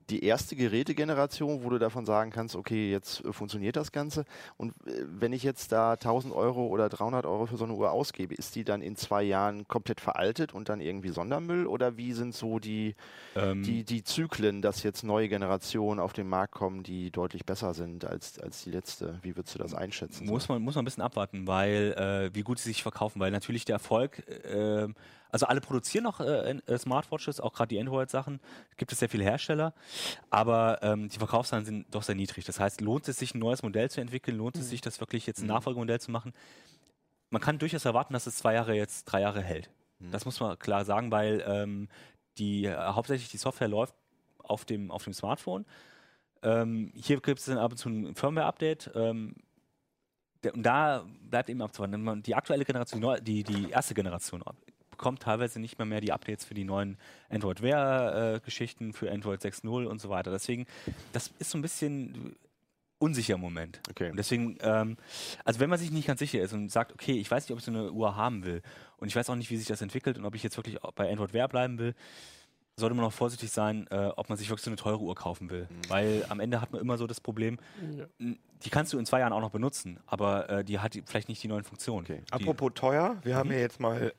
[0.10, 4.26] die erste Gerätegeneration, wo du davon sagen kannst, okay, jetzt äh, funktioniert das Ganze.
[4.58, 7.92] Und äh, wenn ich jetzt da 1000 Euro oder 300 Euro für so eine Uhr
[7.92, 11.66] ausgebe, ist die dann in zwei Jahren komplett veraltet und dann irgendwie Sondermüll?
[11.66, 12.96] Oder wie sind so die,
[13.36, 17.74] Ähm, die, die Zyklen, dass jetzt neue Generationen auf den Markt kommen, die deutlich besser
[17.74, 19.20] sind als, als die letzte?
[19.24, 20.28] Wie würdest du das einschätzen?
[20.28, 23.32] Muss man, muss man ein bisschen abwarten, weil äh, wie gut sie sich verkaufen, weil
[23.32, 24.88] natürlich der Erfolg, äh,
[25.30, 28.40] also alle produzieren noch äh, äh, Smartwatches, auch gerade die Android-Sachen,
[28.78, 29.74] gibt es sehr viele Hersteller,
[30.30, 32.46] aber ähm, die Verkaufszahlen sind doch sehr niedrig.
[32.46, 35.26] Das heißt, lohnt es sich, ein neues Modell zu entwickeln, lohnt es sich, das wirklich
[35.26, 36.34] jetzt ein Nachfolgemodell zu machen?
[37.30, 39.70] Man kann durchaus erwarten, dass es zwei Jahre jetzt, drei Jahre hält.
[40.00, 41.90] Das muss man klar sagen, weil ähm,
[42.38, 43.96] die äh, hauptsächlich die Software läuft
[44.40, 45.66] auf dem, auf dem Smartphone.
[46.44, 48.92] Ähm, hier gibt es dann ab und zu ein Firmware-Update.
[48.96, 49.36] Ähm,
[50.54, 52.22] und da bleibt eben abzuwarten.
[52.22, 54.44] Die aktuelle Generation, die, die erste Generation
[54.96, 56.98] bekommt teilweise nicht mehr mehr die Updates für die neuen
[57.30, 60.32] Android Wear-Geschichten, für Android 6.0 und so weiter.
[60.32, 60.66] Deswegen,
[61.12, 62.36] das ist so ein bisschen
[62.98, 63.82] unsicher im Moment.
[63.90, 64.10] Okay.
[64.10, 64.96] Und deswegen, ähm,
[65.44, 67.60] also wenn man sich nicht ganz sicher ist und sagt, okay, ich weiß nicht, ob
[67.60, 68.62] ich so eine Uhr haben will
[68.98, 71.12] und ich weiß auch nicht, wie sich das entwickelt und ob ich jetzt wirklich bei
[71.12, 71.94] Android Wear bleiben will,
[72.78, 75.50] sollte man auch vorsichtig sein, äh, ob man sich wirklich so eine teure Uhr kaufen
[75.50, 75.68] will.
[75.88, 77.58] Weil am Ende hat man immer so das Problem,
[77.98, 78.06] Ja.
[78.20, 81.30] die kannst du in zwei Jahren auch noch benutzen, aber äh, die hat die, vielleicht
[81.30, 82.04] nicht die neuen Funktionen.
[82.06, 82.22] Okay.
[82.28, 84.12] Die, Apropos teuer, wir haben ja jetzt mal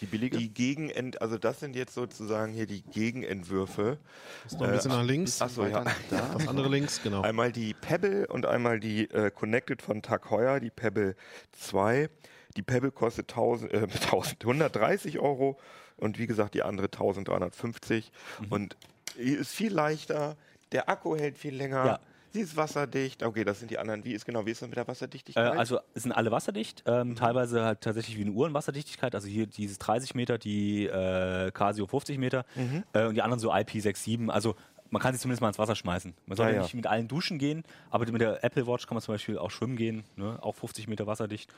[0.00, 0.38] Die billige?
[0.38, 3.98] die Gegenent, also das sind jetzt sozusagen hier die Gegenentwürfe.
[4.46, 5.42] Ist noch ein bisschen nach links.
[5.42, 5.84] Achso, ja.
[6.08, 6.30] Da.
[6.32, 7.20] Das andere links, genau.
[7.20, 11.14] Einmal die Pebble und einmal die äh, Connected von Tag Heuer, die Pebble
[11.52, 12.08] 2.
[12.56, 15.58] Die Pebble kostet 1000, äh, 1000, 130 Euro
[15.98, 18.46] und wie gesagt die andere 1350 Mhm.
[18.52, 18.76] und
[19.16, 20.36] die ist viel leichter,
[20.72, 21.98] der Akku hält viel länger, Ja.
[22.32, 23.22] sie ist wasserdicht.
[23.22, 24.04] Okay, das sind die anderen.
[24.04, 25.56] Wie ist genau, wie ist das mit der äh, Wasserdichtigkeit?
[25.56, 29.78] also es sind alle wasserdicht, ähm, teilweise halt tatsächlich wie eine Uhrenwasserdichtigkeit, also hier dieses
[29.78, 32.44] 30 Meter, die äh, Casio 50 Meter
[32.92, 34.54] äh, und die anderen so IP67, also
[34.90, 36.14] man kann sie zumindest mal ins Wasser schmeißen.
[36.26, 36.62] Man soll ja ja.
[36.62, 39.50] nicht mit allen duschen gehen, aber mit der Apple Watch kann man zum Beispiel auch
[39.50, 40.38] schwimmen gehen, ne?
[40.42, 41.52] auch 50 Meter wasserdicht.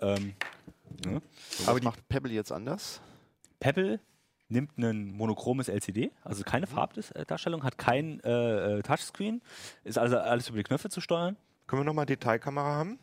[0.00, 0.32] Ähm,
[1.04, 1.16] ne?
[1.16, 1.22] Und
[1.66, 3.00] Aber was die- macht Pebble jetzt anders?
[3.60, 4.00] Pebble
[4.48, 9.40] nimmt ein monochromes LCD, also keine Farbdarstellung, hat kein äh, äh, Touchscreen,
[9.84, 11.36] ist also alles über die Knöpfe zu steuern.
[11.68, 12.98] Können wir nochmal Detailkamera haben?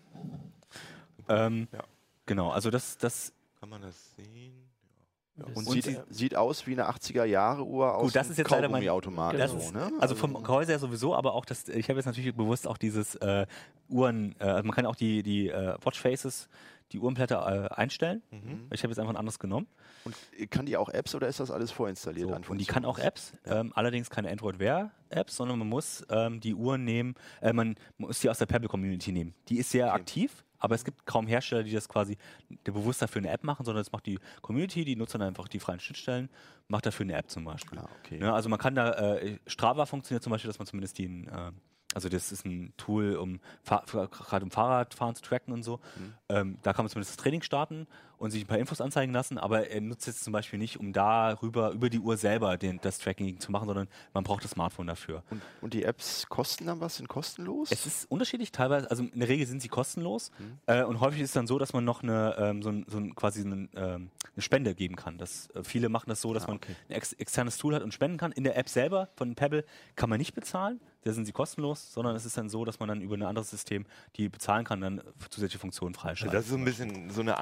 [1.30, 1.84] Ähm, Ja.
[2.26, 4.54] Genau, also das, das Kann man das sehen?
[5.38, 8.68] Und, Und sieht, sie- sieht aus wie eine 80er-Jahre-Uhr aus das einem ist jetzt leider
[8.70, 8.84] mein-.
[8.84, 9.64] Das Genau.
[9.64, 9.92] ist, ne?
[10.00, 13.16] also vom Gehäuse her sowieso, aber auch das, ich habe jetzt natürlich bewusst auch dieses
[13.16, 13.46] äh,
[13.88, 16.50] Uhren, äh, also man kann auch die, die äh, Watchfaces,
[16.92, 18.22] die Uhrenblätter äh, einstellen.
[18.32, 18.68] Mhm.
[18.72, 19.68] Ich habe jetzt einfach ein anderes genommen.
[20.06, 20.16] Und
[20.52, 22.30] kann die auch Apps oder ist das alles vorinstalliert?
[22.30, 22.98] So, und die kann auch?
[23.00, 27.52] Apps, ähm, allerdings keine Android Wear Apps, sondern man muss ähm, die Uhren nehmen, äh,
[27.54, 29.34] man muss die aus der Pebble Community nehmen.
[29.50, 29.96] Die ist sehr Okay.
[29.96, 32.18] aktiv, aber es gibt kaum Hersteller, die das quasi
[32.64, 35.80] bewusst dafür eine App machen, sondern das macht die Community, die nutzen einfach die freien
[35.80, 36.30] Schnittstellen,
[36.68, 37.80] macht dafür eine App zum Beispiel.
[37.80, 38.18] Ah, okay.
[38.20, 41.52] Ne, also man kann da, äh, Strava funktioniert zum Beispiel, dass man zumindest den, äh,
[41.98, 45.80] also das ist ein Tool, um gerade um Fahrradfahren zu tracken und so.
[45.96, 46.14] Mhm.
[46.30, 49.38] Ähm, da kann man zumindest das Training starten und sich ein paar Infos anzeigen lassen,
[49.38, 53.00] aber er nutzt jetzt zum Beispiel nicht, um darüber, über die Uhr selber den, das
[53.00, 55.24] Tracking zu machen, sondern man braucht das Smartphone dafür.
[55.30, 56.98] Und, und die Apps kosten dann was?
[56.98, 57.72] Sind kostenlos?
[57.72, 60.58] Es ist unterschiedlich, teilweise, also in der Regel sind sie kostenlos Mhm.
[60.66, 62.98] äh, und häufig ist es dann so, dass man noch eine, ähm, so, ein, so
[62.98, 65.18] ein, quasi einen, ähm, eine Spende geben kann.
[65.18, 66.76] Das, äh, viele machen das so, dass Ah, man okay.
[66.90, 68.32] ein ex externes Tool hat und spenden kann.
[68.32, 69.64] In der App selber von Pebble
[69.96, 72.90] kann man nicht bezahlen, da sind sie kostenlos, sondern es ist dann so, dass man
[72.90, 73.86] dann über ein anderes System
[74.18, 76.36] die bezahlen kann, dann zusätzliche Funktionen Also freischalten.
[76.36, 77.38] das ist so ein bisschen so eine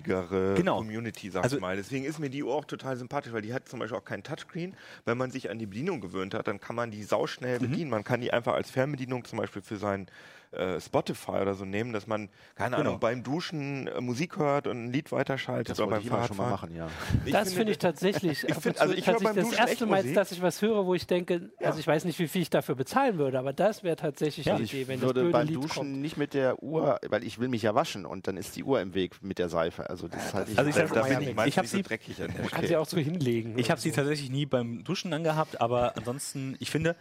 [0.00, 0.76] undergroundigere Genau.
[0.78, 1.76] Community, sag Also- ich mal.
[1.76, 4.22] Deswegen ist mir die Uhr auch total sympathisch, weil die hat zum Beispiel auch kein
[4.22, 4.74] Touchscreen.
[5.04, 7.70] Wenn man sich an die Bedienung gewöhnt hat, dann kann man die sauschnell Mhm.
[7.70, 7.90] bedienen.
[7.90, 10.06] Man kann die einfach als Fernbedienung zum Beispiel für sein
[10.56, 12.88] äh, Spotify oder so nehmen, dass man, keine Genau.
[12.88, 16.26] Ahnung, beim Duschen äh, Musik hört und ein Lied weiterschaltet das oder beim ich immer
[16.26, 16.76] schon mal Fahrradfahren.
[16.76, 16.90] machen,
[17.26, 17.32] ja.
[17.40, 19.96] das finde ich tatsächlich ich find- also ich höre tatsächlich beim das Duschen erste Mal,
[20.02, 20.14] Musik.
[20.14, 22.74] dass ich was höre, wo ich denke, also ich weiß nicht, wie viel ich dafür
[22.74, 25.46] bezahlen würde, aber das wäre tatsächlich Ja, eine Ich Idee, wenn das würde blöde beim
[25.46, 26.00] Lied Duschen kommt.
[26.00, 28.80] nicht mit der Uhr, weil ich will mich ja waschen und dann ist die Uhr
[28.80, 29.88] im Weg mit der Seife.
[29.90, 31.58] Also das halte ich Also ich Da, sag- da mal bin ja ich meistens Ich
[31.58, 33.58] hab nicht so sie- dreckig an der Man kann sie auch so hinlegen.
[33.58, 36.96] Ich habe sie tatsächlich nie beim Duschen angehabt, aber ansonsten, ich finde,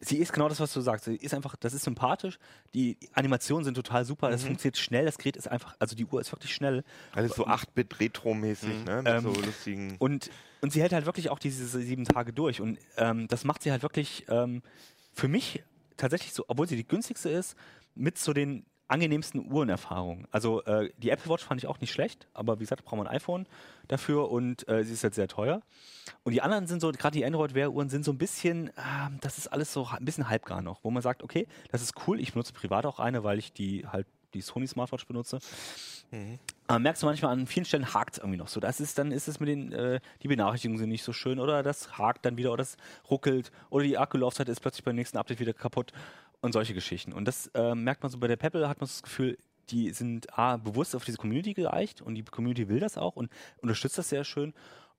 [0.00, 1.04] sie ist genau das, was du sagst.
[1.04, 2.38] Sie ist einfach, das ist sympathisch.
[2.74, 4.30] Die Animationen sind total super.
[4.30, 5.04] Das funktioniert schnell.
[5.04, 6.84] Das Gerät ist einfach, also die Uhr ist wirklich schnell.
[7.12, 9.02] Alles so 8-Bit Retro-mäßig, ne?
[9.02, 9.96] Mit Ähm, so lustigen.
[9.98, 10.30] Und,
[10.62, 12.60] und sie hält halt wirklich auch diese sieben Tage durch.
[12.60, 14.62] Und ähm, das macht sie halt wirklich ähm,
[15.12, 15.62] für mich
[15.96, 17.54] tatsächlich so, obwohl sie die günstigste ist,
[17.94, 20.26] mit zu den angenehmsten Uhrenerfahrungen.
[20.30, 23.06] Also äh, die Apple Watch fand ich auch nicht schlecht, aber wie gesagt, braucht man
[23.06, 23.46] ein iPhone
[23.88, 25.62] dafür und äh, sie ist halt sehr teuer.
[26.24, 29.48] Und die anderen sind so, gerade die Android-Wear-Uhren sind so ein bisschen, ah, das ist
[29.48, 32.52] alles so ein bisschen halbgar noch, wo man sagt, okay, das ist cool, ich benutze
[32.52, 35.40] privat auch eine, weil ich die halt die Sony Smartwatch benutze.
[36.66, 38.60] Aber merkst du manchmal an vielen Stellen hakt es irgendwie noch so.
[38.60, 41.62] Das ist, dann ist es mit den, äh, die Benachrichtigungen sind nicht so schön oder
[41.62, 42.76] das hakt dann wieder oder das
[43.10, 45.92] ruckelt oder die Akkulaufzeit ist plötzlich beim nächsten Update wieder kaputt
[46.40, 47.12] und solche Geschichten.
[47.12, 49.38] Und das äh, merkt man so bei der Pebble, hat man so das Gefühl,
[49.70, 53.30] die sind A, bewusst auf diese Community geeicht und die Community will das auch und
[53.58, 54.52] unterstützt das sehr schön.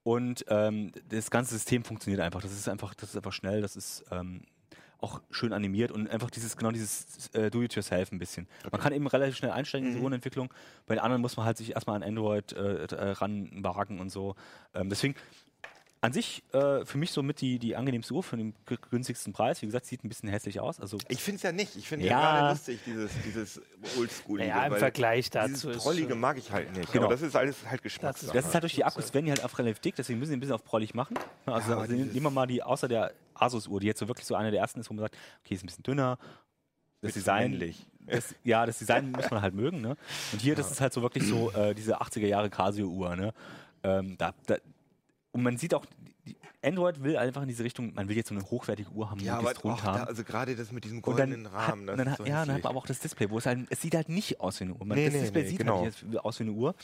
[0.04, 2.42] Und ähm, das ganze System funktioniert einfach.
[2.42, 4.42] Das ist einfach, das ist einfach schnell, das ist ähm,
[5.02, 8.48] auch schön animiert und einfach dieses, genau dieses äh, Do-it-yourself ein bisschen.
[8.72, 10.54] Man kann eben relativ schnell einsteigen in die Uhrenentwicklung.
[10.86, 14.36] Bei den anderen muss man halt sich erstmal an Android äh, äh, ranwagen und so.
[14.74, 15.16] Ähm, deswegen
[16.04, 18.56] an sich äh, für mich so mit die, die angenehmste Uhr für den
[18.90, 19.62] günstigsten Preis.
[19.62, 20.80] Wie gesagt, sieht ein bisschen hässlich aus.
[20.80, 21.76] Also Ich finde es ja nicht.
[21.76, 22.12] Ich finde Ja.
[22.20, 23.62] ja gerade lustig, dieses, dieses
[24.00, 24.50] Oldschoolige.
[24.50, 26.92] Ja, im Vergleich dazu Dieses ist Prollige mag ich halt nicht.
[26.92, 27.06] Genau.
[27.06, 28.34] Aber das ist alles halt Geschmackssache.
[28.34, 30.38] Das ist halt durch die Akkus werden die halt auch relativ dick, deswegen müssen sie
[30.38, 31.18] ein bisschen auf prollig machen.
[31.46, 34.26] Also, Ja, also dieses- nehmen wir mal die, außer der Asus-Uhr, die jetzt so wirklich
[34.26, 36.18] so eine der ersten ist, wo man sagt, okay, ist ein bisschen dünner.
[37.02, 37.60] Das Design,
[38.08, 39.82] das, ja, das Design muss man halt mögen.
[39.82, 39.98] Ne?
[40.32, 43.16] Und hier, das ist halt so wirklich so äh, diese 80er Jahre Casio-Uhr.
[43.16, 43.34] Ne?
[43.84, 44.58] Ähm, da, da,
[45.32, 45.86] und man sieht auch,
[46.64, 49.40] Android will einfach in diese Richtung, man will jetzt so eine hochwertige Uhr haben, Ja,
[49.40, 49.98] aber rund auch haben.
[50.00, 51.90] da, also gerade das mit diesem goldenen dann, Rahmen.
[51.90, 53.66] hat, Das hat, so ja, dann hat man aber auch das Display, wo es halt,
[53.72, 54.86] es sieht halt nicht aus wie eine Uhr.
[54.86, 55.82] Man, Nee, das nee, Display nee, sieht genau.
[55.84, 56.76] halt nicht aus wie eine Uhr.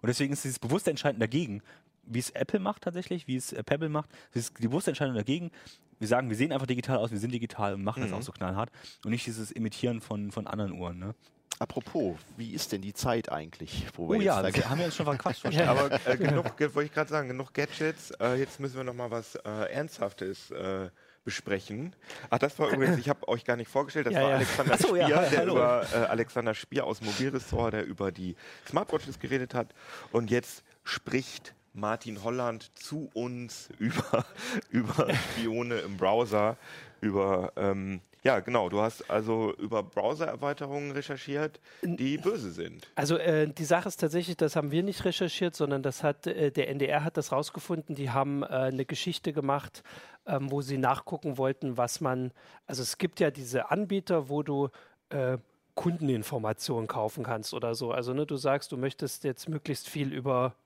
[0.00, 1.62] Und deswegen ist dieses bewusste Entscheiden dagegen,
[2.04, 5.14] wie es Apple macht tatsächlich, wie es äh, Pebble macht, das ist die bewusste Entscheidung
[5.16, 5.50] dagegen.
[5.98, 8.16] Wir sagen, wir sehen einfach digital aus, wir sind digital und machen das Mhm.
[8.16, 8.70] auch so knallhart.
[9.04, 10.98] Und nicht dieses Imitieren von, von anderen Uhren.
[10.98, 11.14] Ne?
[11.58, 13.86] Apropos, wie ist denn die Zeit eigentlich?
[13.94, 15.44] Wo Oh wir ja, jetzt da haben wir uns schon verquatscht.
[15.52, 15.70] Ja.
[15.70, 18.10] Aber äh, genug, ge- wollte ich gerade sagen, genug Gadgets.
[18.20, 20.90] Äh, jetzt müssen wir noch mal was äh, Ernsthaftes äh,
[21.24, 21.96] besprechen.
[22.30, 24.36] Ach, das war übrigens, ich habe euch gar nicht vorgestellt, das Ja, war ja.
[24.36, 25.52] Alexander so, ja, Spier, der hallo.
[25.54, 28.36] über äh, Alexander Spier aus Mobilressort, der über die
[28.68, 29.72] Smartwatches geredet hat.
[30.12, 34.24] Und jetzt spricht Martin Holland zu uns über,
[34.70, 36.56] über Spione im Browser,
[37.00, 42.88] über ähm, ja genau, du hast also über Browser-Erweiterungen recherchiert, die böse sind.
[42.96, 46.50] Also äh, die Sache ist tatsächlich, das haben wir nicht recherchiert, sondern das hat äh,
[46.50, 47.94] der NDR hat das rausgefunden.
[47.94, 49.84] Die haben äh, eine Geschichte gemacht,
[50.26, 52.32] ähm, wo sie nachgucken wollten, was man.
[52.66, 54.70] Also es gibt ja diese Anbieter, wo du
[55.10, 55.38] äh,
[55.76, 57.92] Kundeninformationen kaufen kannst oder so.
[57.92, 60.56] Also ne, du sagst, du möchtest jetzt möglichst viel über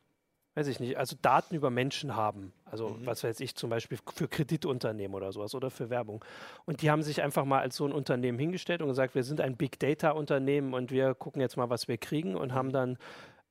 [0.54, 2.52] weiß ich nicht, also Daten über Menschen haben.
[2.64, 3.06] Also mhm.
[3.06, 6.24] was weiß ich zum Beispiel für Kreditunternehmen oder sowas oder für Werbung.
[6.66, 9.40] Und die haben sich einfach mal als so ein Unternehmen hingestellt und gesagt, wir sind
[9.40, 12.98] ein Big Data Unternehmen und wir gucken jetzt mal, was wir kriegen und haben dann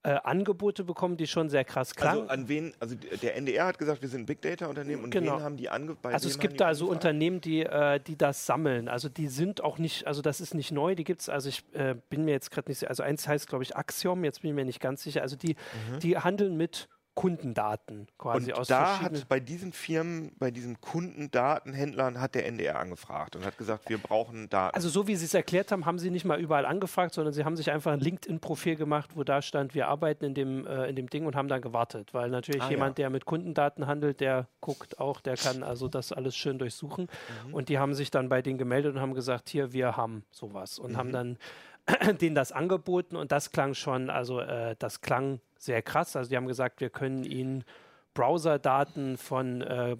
[0.03, 2.21] äh, Angebote bekommen, die schon sehr krass klangen.
[2.21, 5.09] Also an wen, also der NDR hat gesagt, wir sind ein Big Data Unternehmen und
[5.09, 5.37] genau.
[5.37, 6.13] wen haben die angeboten?
[6.13, 8.87] Also es gibt da also Unternehmen, die, äh, die das sammeln.
[8.87, 11.63] Also die sind auch nicht, also das ist nicht neu, die gibt es, also ich
[11.73, 14.55] äh, bin mir jetzt gerade nicht, also eins heißt glaube ich Axiom, jetzt bin ich
[14.55, 15.21] mir nicht ganz sicher.
[15.21, 15.55] Also die,
[15.91, 15.99] mhm.
[15.99, 16.87] die handeln mit
[17.19, 22.79] Kundendaten quasi und aus da hat bei diesen Firmen, bei diesen Kundendatenhändlern hat der NDR
[22.79, 24.73] angefragt und hat gesagt, wir brauchen Daten.
[24.73, 27.43] Also so wie Sie es erklärt haben, haben Sie nicht mal überall angefragt, sondern Sie
[27.43, 30.95] haben sich einfach ein LinkedIn-Profil gemacht, wo da stand, wir arbeiten in dem, äh, in
[30.95, 33.03] dem Ding und haben dann gewartet, weil natürlich ah, jemand, ja.
[33.03, 37.09] der mit Kundendaten handelt, der guckt auch, der kann also das alles schön durchsuchen
[37.47, 37.53] mhm.
[37.53, 40.79] und die haben sich dann bei denen gemeldet und haben gesagt, hier, wir haben sowas
[40.79, 40.97] und mhm.
[40.97, 41.37] haben dann
[42.21, 46.15] denen das angeboten und das klang schon, also äh, das klang sehr krass.
[46.15, 47.63] Also die haben gesagt, wir können ihnen
[48.13, 49.97] Browserdaten von, äh,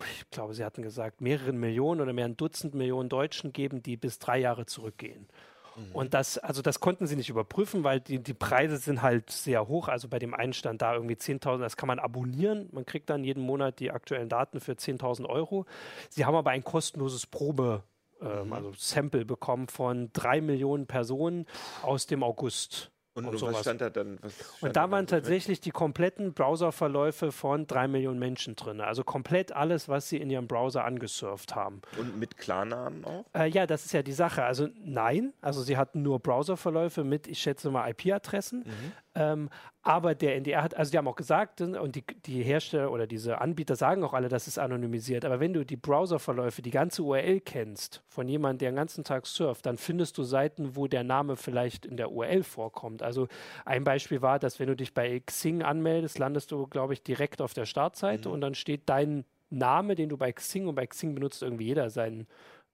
[0.00, 4.18] ich glaube, sie hatten gesagt, mehreren Millionen oder mehreren Dutzend Millionen Deutschen geben, die bis
[4.18, 5.28] drei Jahre zurückgehen.
[5.76, 5.92] Mhm.
[5.92, 9.68] Und das, also das konnten sie nicht überprüfen, weil die, die Preise sind halt sehr
[9.68, 9.88] hoch.
[9.88, 12.68] Also bei dem einen stand da irgendwie 10.000, das kann man abonnieren.
[12.72, 15.66] Man kriegt dann jeden Monat die aktuellen Daten für 10.000 Euro.
[16.10, 17.82] Sie haben aber ein kostenloses Probe
[18.20, 18.52] ähm, mhm.
[18.52, 21.46] also Sample bekommen von drei Millionen Personen
[21.82, 22.90] aus dem August.
[23.18, 24.20] Und, und, was stand da dann?
[24.60, 28.80] und da waren tatsächlich die kompletten Browserverläufe von drei Millionen Menschen drin.
[28.80, 31.82] Also komplett alles, was sie in ihrem Browser angesurft haben.
[31.98, 33.24] Und mit Klarnamen auch?
[33.34, 34.44] Äh, ja, das ist ja die Sache.
[34.44, 38.60] Also nein, also sie hatten nur Browserverläufe mit, ich schätze mal, IP-Adressen.
[38.60, 38.92] Mhm.
[39.18, 39.50] Ähm,
[39.82, 43.40] aber der NDR hat, also die haben auch gesagt, und die, die Hersteller oder diese
[43.40, 45.24] Anbieter sagen auch alle, das ist anonymisiert.
[45.24, 49.26] Aber wenn du die Browserverläufe, die ganze URL kennst, von jemandem, der den ganzen Tag
[49.26, 53.02] surft, dann findest du Seiten, wo der Name vielleicht in der URL vorkommt.
[53.02, 53.26] Also
[53.64, 57.42] ein Beispiel war, dass wenn du dich bei Xing anmeldest, landest du, glaube ich, direkt
[57.42, 58.34] auf der Startseite mhm.
[58.34, 61.90] und dann steht dein Name, den du bei Xing und bei Xing benutzt irgendwie jeder
[61.90, 62.28] seinen,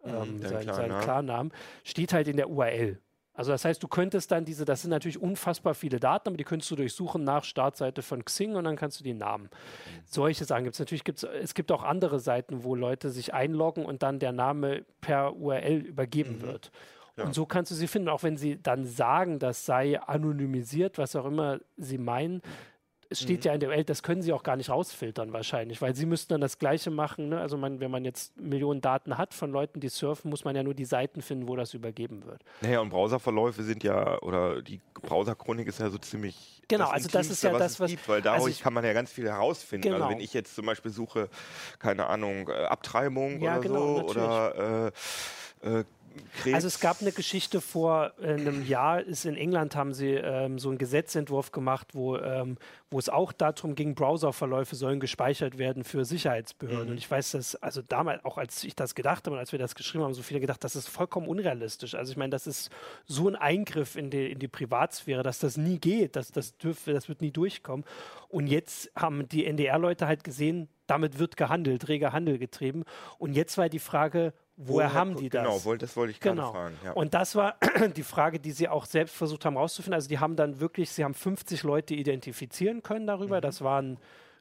[0.04, 1.52] mhm, ähm, seinen, seinen Klarnamen,
[1.84, 2.98] steht halt in der URL.
[3.34, 6.44] Also das heißt, du könntest dann diese, das sind natürlich unfassbar viele Daten, aber die
[6.44, 9.44] könntest du durchsuchen nach Startseite von Xing und dann kannst du die Namen.
[9.44, 10.00] Mhm.
[10.06, 10.80] Solche Sachen gibt es.
[10.80, 14.84] Natürlich gibt es gibt auch andere Seiten, wo Leute sich einloggen und dann der Name
[15.00, 16.42] per URL übergeben mhm.
[16.42, 16.70] wird.
[17.16, 17.24] Ja.
[17.24, 21.14] Und so kannst du sie finden, auch wenn sie dann sagen, das sei anonymisiert, was
[21.14, 22.40] auch immer sie meinen
[23.10, 23.48] es steht mhm.
[23.48, 26.34] ja in der Welt, das können sie auch gar nicht rausfiltern wahrscheinlich, weil sie müssten
[26.34, 27.30] dann das Gleiche machen.
[27.30, 27.40] Ne?
[27.40, 30.62] Also man, wenn man jetzt Millionen Daten hat von Leuten, die surfen, muss man ja
[30.62, 32.42] nur die Seiten finden, wo das übergeben wird.
[32.60, 37.08] Naja, und Browserverläufe sind ja, oder die Browserchronik ist ja so ziemlich Genau, das also
[37.10, 37.90] das ist ja was das, was.
[37.90, 39.86] Gibt, weil dadurch also kann man ja ganz viel herausfinden.
[39.88, 40.06] Also genau.
[40.06, 41.28] Also wenn ich jetzt zum Beispiel suche,
[41.78, 44.16] keine Ahnung, äh, Abtreibung ja, oder genau, so, natürlich.
[44.16, 44.92] oder
[45.62, 45.84] äh, äh,
[46.40, 46.54] Krebs.
[46.54, 50.58] Also es gab eine Geschichte vor äh, einem Jahr, ist in England haben sie ähm,
[50.58, 52.56] so einen Gesetzentwurf gemacht, wo, ähm,
[52.90, 56.86] wo es auch darum ging, Browserverläufe sollen gespeichert werden für Sicherheitsbehörden.
[56.86, 56.90] Mhm.
[56.92, 59.58] Und ich weiß, dass, also damals, auch als ich das gedacht habe und als wir
[59.58, 61.94] das geschrieben haben, so viele gedacht, das ist vollkommen unrealistisch.
[61.94, 62.70] Also ich meine, das ist
[63.06, 66.92] so ein Eingriff in die, in die Privatsphäre, dass das nie geht, dass das dürfte,
[66.92, 67.84] das wird nie durchkommen.
[68.28, 72.84] Und jetzt haben die NDR-Leute halt gesehen, damit wird gehandelt, reger Handel getrieben.
[73.18, 75.42] Und jetzt war die Frage, Woher Wo, haben die das?
[75.42, 76.52] Genau, das wollte ich gerade genau.
[76.52, 76.76] fragen.
[76.84, 76.92] Ja.
[76.92, 77.56] Und das war
[77.96, 79.94] die Frage, die sie auch selbst versucht haben herauszufinden.
[79.94, 83.38] Also die haben dann wirklich, sie haben 50 Leute identifizieren können darüber.
[83.38, 83.42] Mhm.
[83.42, 83.98] Das waren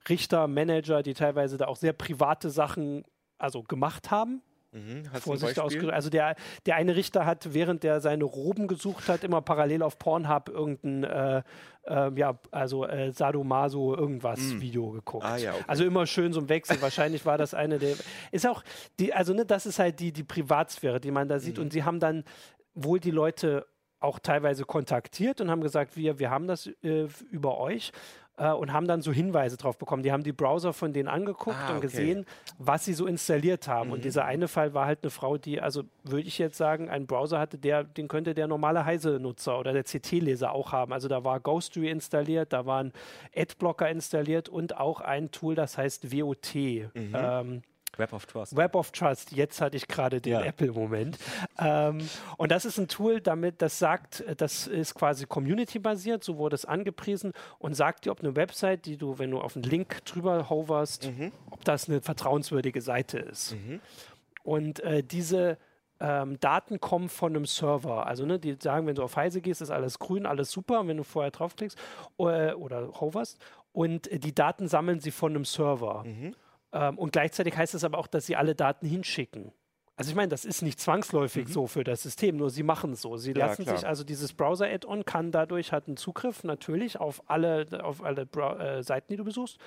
[0.07, 3.05] Richter, Manager, die teilweise da auch sehr private Sachen
[3.37, 4.41] also gemacht haben.
[4.73, 5.05] Mhm.
[5.19, 5.93] Vorsicht ausgedrückt.
[5.93, 9.99] Also der, der eine Richter hat, während der seine Roben gesucht hat, immer parallel auf
[9.99, 11.43] Pornhub irgendein, äh,
[11.85, 14.61] äh, ja, also äh, Sadomaso irgendwas mm.
[14.61, 15.25] Video geguckt.
[15.25, 15.63] Ah, ja, okay.
[15.67, 16.81] Also immer schön so ein Wechsel.
[16.81, 17.95] Wahrscheinlich war das eine der.
[18.31, 18.63] Ist auch
[18.99, 21.57] die, also ne, das ist halt die, die Privatsphäre, die man da sieht.
[21.57, 21.63] Mhm.
[21.63, 22.23] Und sie haben dann
[22.73, 23.67] wohl die Leute
[23.99, 27.91] auch teilweise kontaktiert und haben gesagt, wir, wir haben das äh, über euch
[28.37, 30.03] äh, und haben dann so Hinweise drauf bekommen.
[30.03, 31.87] Die haben die Browser von denen angeguckt ah, und okay.
[31.87, 32.25] gesehen,
[32.57, 33.87] was sie so installiert haben.
[33.87, 33.93] Mhm.
[33.93, 37.07] Und dieser eine Fall war halt eine Frau, die, also würde ich jetzt sagen, einen
[37.07, 40.93] Browser hatte, der, den könnte der normale Heise-Nutzer oder der CT-Leser auch haben.
[40.93, 42.91] Also da war Ghostery installiert, da waren
[43.35, 46.55] Adblocker installiert und auch ein Tool, das heißt WOT.
[46.55, 46.89] Mhm.
[47.13, 47.61] Ähm,
[47.97, 48.55] Web of Trust.
[48.55, 49.31] Web of Trust.
[49.31, 50.41] Jetzt hatte ich gerade den ja.
[50.41, 51.17] Apple-Moment.
[51.59, 51.99] Ähm,
[52.37, 56.65] und das ist ein Tool, damit das sagt, das ist quasi community-basiert, so wurde es
[56.65, 60.49] angepriesen und sagt dir, ob eine Website, die du, wenn du auf einen Link drüber
[60.49, 61.31] hoverst, mhm.
[61.51, 63.53] ob das eine vertrauenswürdige Seite ist.
[63.53, 63.79] Mhm.
[64.43, 65.57] Und äh, diese
[65.99, 68.05] ähm, Daten kommen von einem Server.
[68.05, 70.81] Also ne, die sagen, wenn du auf Heise gehst, ist alles grün, alles super.
[70.81, 71.77] Und wenn du vorher draufklickst
[72.19, 73.39] äh, oder hoverst
[73.71, 76.03] und äh, die Daten sammeln sie von einem Server.
[76.03, 76.35] Mhm.
[76.73, 79.53] Ähm, und gleichzeitig heißt es aber auch, dass sie alle Daten hinschicken.
[79.95, 83.01] Also ich meine, das ist nicht zwangsläufig so für das System, nur sie machen es
[83.01, 83.15] so.
[83.15, 83.77] Sie Ja, lassen klar.
[83.77, 88.59] sich, also dieses Browser-Add-on kann dadurch, hat einen Zugriff natürlich auf alle, auf alle Brow
[88.59, 89.59] äh, Seiten, die du besuchst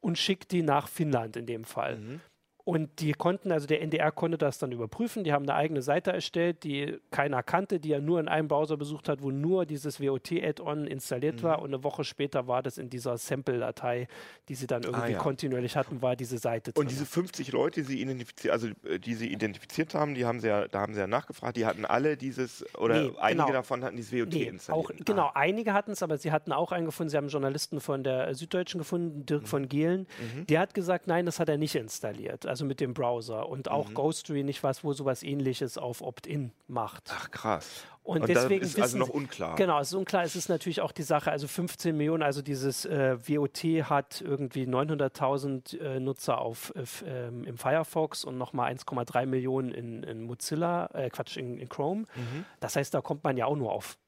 [0.00, 2.20] und schickt die nach Finnland in dem Fall.
[2.66, 5.22] Und die konnten, also der NDR konnte das dann überprüfen.
[5.22, 8.78] Die haben eine eigene Seite erstellt, die keiner kannte, die er nur in einem Browser
[8.78, 11.58] besucht hat, wo nur dieses WOT-Add-on installiert war.
[11.60, 14.08] Und eine Woche später war das in dieser Sample-Datei,
[14.48, 15.18] die sie dann irgendwie ja.
[15.18, 16.88] kontinuierlich hatten, war diese Seite Und drin.
[16.88, 20.48] diese 50 Leute, die sie identifiziert, also äh, die sie identifiziert haben, die haben sie
[20.48, 23.52] ja, da haben sie ja nachgefragt, die hatten alle dieses oder Nee, einige genau.
[23.52, 24.86] davon hatten dieses WOT Nee, installiert.
[24.90, 27.10] auch, genau, einige hatten es, aber sie hatten auch einen gefunden.
[27.10, 30.06] Sie haben einen Journalisten von der Süddeutschen gefunden, Dirk von Gehlen.
[30.48, 33.48] Der hat gesagt, nein, das hat er nicht installiert, also mit dem Browser.
[33.48, 37.10] Und auch Ghostery nicht was, wo sowas ähnliches auf Opt-in macht.
[37.10, 37.84] Ach krass.
[38.04, 39.56] Und, Und deswegen ist also noch unklar.
[39.56, 40.22] Genau, es ist unklar.
[40.22, 44.66] Es ist natürlich auch die Sache, also 15 Millionen, also dieses äh, WOT hat irgendwie
[44.66, 51.10] 900.000 äh, Nutzer auf, äh, im Firefox und nochmal 1,3 Millionen in, in Mozilla, äh,
[51.10, 52.02] Quatsch, in, in Chrome.
[52.14, 52.44] Mhm.
[52.60, 53.98] Das heißt, da kommt man ja auch nur auf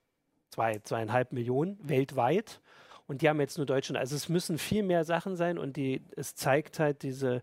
[0.51, 2.61] zwei, zweieinhalb Millionen weltweit.
[3.09, 3.99] Und die haben jetzt nur Deutschland.
[3.99, 7.43] Also es müssen viel mehr Sachen sein und die, es zeigt halt diese,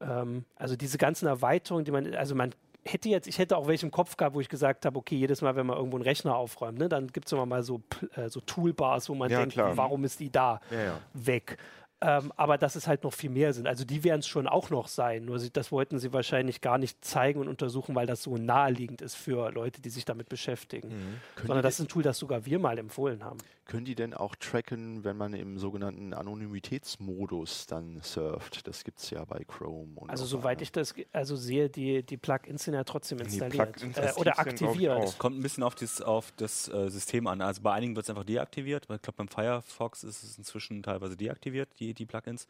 [0.00, 3.84] ähm, also diese ganzen Erweiterungen, die man, also man hätte jetzt, ich hätte auch welche
[3.86, 6.36] im Kopf gehabt, wo ich gesagt habe, okay, jedes Mal, wenn man irgendwo einen Rechner
[6.36, 7.82] aufräumt, ne, dann gibt es immer mal so,
[8.14, 9.76] äh, so Toolbars, wo man Ja, denkt, klar.
[9.76, 10.98] warum ist die da Ja, ja.
[11.12, 11.58] weg?
[12.02, 13.66] Ähm, aber dass es halt noch viel mehr sind.
[13.66, 15.24] Also die werden es schon auch noch sein.
[15.24, 19.00] Nur sie, das wollten sie wahrscheinlich gar nicht zeigen und untersuchen, weil das so naheliegend
[19.00, 20.90] ist für Leute, die sich damit beschäftigen.
[20.90, 23.38] Können Sondern das ist ein Tool, das sogar wir mal empfohlen haben.
[23.66, 28.68] Können die denn auch tracken, wenn man im sogenannten Anonymitätsmodus dann surft?
[28.68, 29.90] Das gibt es ja bei Chrome.
[29.96, 33.82] Und Also soweit ich das also sehe, die, die Plugins sind ja trotzdem installiert.
[33.96, 34.92] Äh, oder aktiviert.
[34.92, 35.18] auch.
[35.18, 37.40] Kommt ein bisschen auf das, auf das äh, System an.
[37.40, 38.84] Also bei einigen wird es einfach deaktiviert.
[38.84, 42.46] Ich glaube, beim Firefox ist es inzwischen teilweise deaktiviert, die, die Plugins.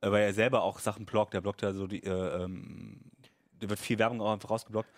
[0.00, 1.34] Äh, weil er selber auch Sachen blockt.
[1.34, 3.00] Der blockt ja so die, äh, ähm,
[3.60, 4.90] da wird viel Werbung auch einfach rausgeblockt,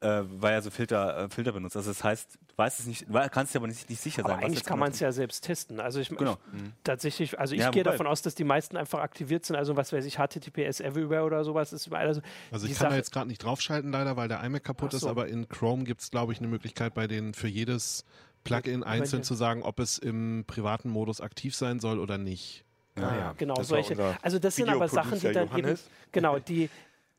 [0.00, 1.76] äh, weil er so Filter, äh, Filter benutzt.
[1.76, 4.30] Also das heißt, du weißt es nicht, du kannst dir aber nicht, nicht sicher Aber
[4.30, 4.38] sein.
[4.38, 5.78] was eigentlich kann genau man es ja selbst testen.
[5.78, 6.32] Also ich, Genau.
[6.52, 9.54] ich tatsächlich, also ich Ja, gehe davon aus, dass die meisten einfach aktiviert sind.
[9.54, 12.08] Also was weiß ich, HTTPS Everywhere oder sowas ist überall.
[12.08, 12.20] Also,
[12.50, 14.90] Also die ich kann da Sache- jetzt gerade nicht draufschalten, leider, weil der iMac kaputt
[14.90, 14.96] so.
[14.96, 18.04] ist, aber in Chrome gibt es, glaube ich, eine Möglichkeit, bei den für jedes
[18.42, 22.64] Plugin einzeln zu sagen, ob es im privaten Modus aktiv sein soll oder nicht.
[22.96, 23.34] Ah, ja.
[23.36, 24.16] Genau, Das war solche.
[24.22, 25.88] Also das sind aber Sachen, die dann eben, Johannes.
[26.12, 26.68] genau, die,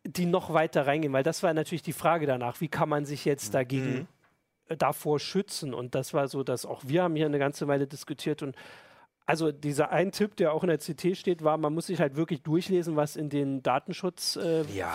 [0.04, 3.26] die noch weiter reingehen, weil das war natürlich die Frage danach, wie kann man sich
[3.26, 3.30] Mhm.
[3.32, 4.08] jetzt dagegen
[4.68, 5.74] äh, davor schützen?
[5.74, 8.56] Und das war so, dass auch wir haben hier eine ganze Weile diskutiert und
[9.28, 12.16] also dieser ein Tipp, der auch in der CT steht, war, man muss sich halt
[12.18, 14.36] wirklich durchlesen, was in den Datenschutz.
[14.36, 14.92] Äh, Ja.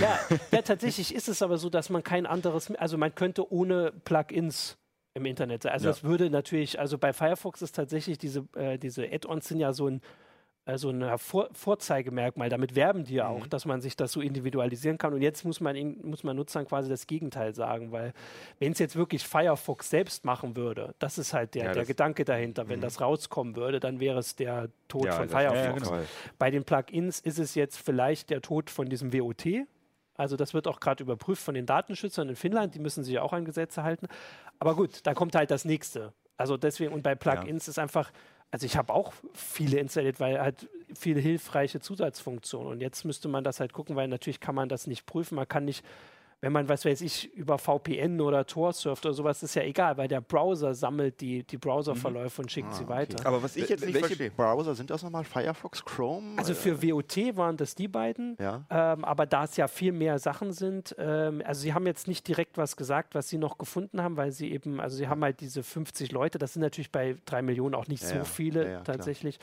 [0.00, 0.18] Ja,
[0.52, 4.78] ja, tatsächlich ist es aber so, dass man kein anderes, also man könnte ohne Plugins
[5.14, 5.64] im Internet.
[5.66, 5.92] Also Ja.
[5.92, 9.88] das würde natürlich, also bei Firefox ist tatsächlich diese, äh, diese Add-ons sind ja so
[9.88, 10.00] ein
[10.66, 12.48] also ein Hervor Vorzeigemerkmal.
[12.48, 13.36] Damit werben die ja Mhm.
[13.36, 15.12] auch, dass man sich das so individualisieren kann.
[15.12, 18.14] Und jetzt muss man, ihn- muss man Nutzern quasi das Gegenteil sagen, weil
[18.60, 22.24] wenn es jetzt wirklich Firefox selbst machen würde, das ist halt der, Ja, der Gedanke
[22.24, 22.66] dahinter.
[22.66, 25.86] Wenn das rauskommen würde, dann wäre es der Tod Ja, von Firefox.
[25.90, 26.06] ja, genau.
[26.38, 29.44] Bei den Plugins ist es jetzt vielleicht der Tod von diesem WOT.
[30.16, 33.22] Also das wird auch gerade überprüft von den Datenschützern in Finnland, die müssen sich ja
[33.22, 34.06] auch an Gesetze halten.
[34.58, 36.12] Aber gut, dann kommt halt das nächste.
[36.36, 38.10] Also deswegen, und bei Plugins ist einfach,
[38.50, 42.72] also ich habe auch viele installiert, weil halt viele hilfreiche Zusatzfunktionen.
[42.72, 45.34] Und jetzt müsste man das halt gucken, weil natürlich kann man das nicht prüfen.
[45.34, 45.84] Man kann nicht,
[46.40, 49.96] wenn man, was weiß ich, über VPN oder Tor surft oder sowas, ist ja egal,
[49.96, 53.26] weil der Browser sammelt die, die Browserverläufe und schickt sie weiter.
[53.26, 54.30] Aber was ich jetzt nicht Welche verstehe.
[54.30, 55.24] Browser sind das nochmal?
[55.24, 56.36] Firefox, Chrome?
[56.36, 58.36] Also für WOT waren das die beiden.
[58.38, 58.64] Ja.
[58.70, 62.26] Ähm, aber da es ja viel mehr Sachen sind, ähm, also sie haben jetzt nicht
[62.28, 65.40] direkt was gesagt, was sie noch gefunden haben, weil sie eben, also sie haben halt
[65.40, 68.80] diese 50 Leute, das sind natürlich bei drei Millionen auch nicht Ja, so viele Ja,
[68.80, 69.38] tatsächlich.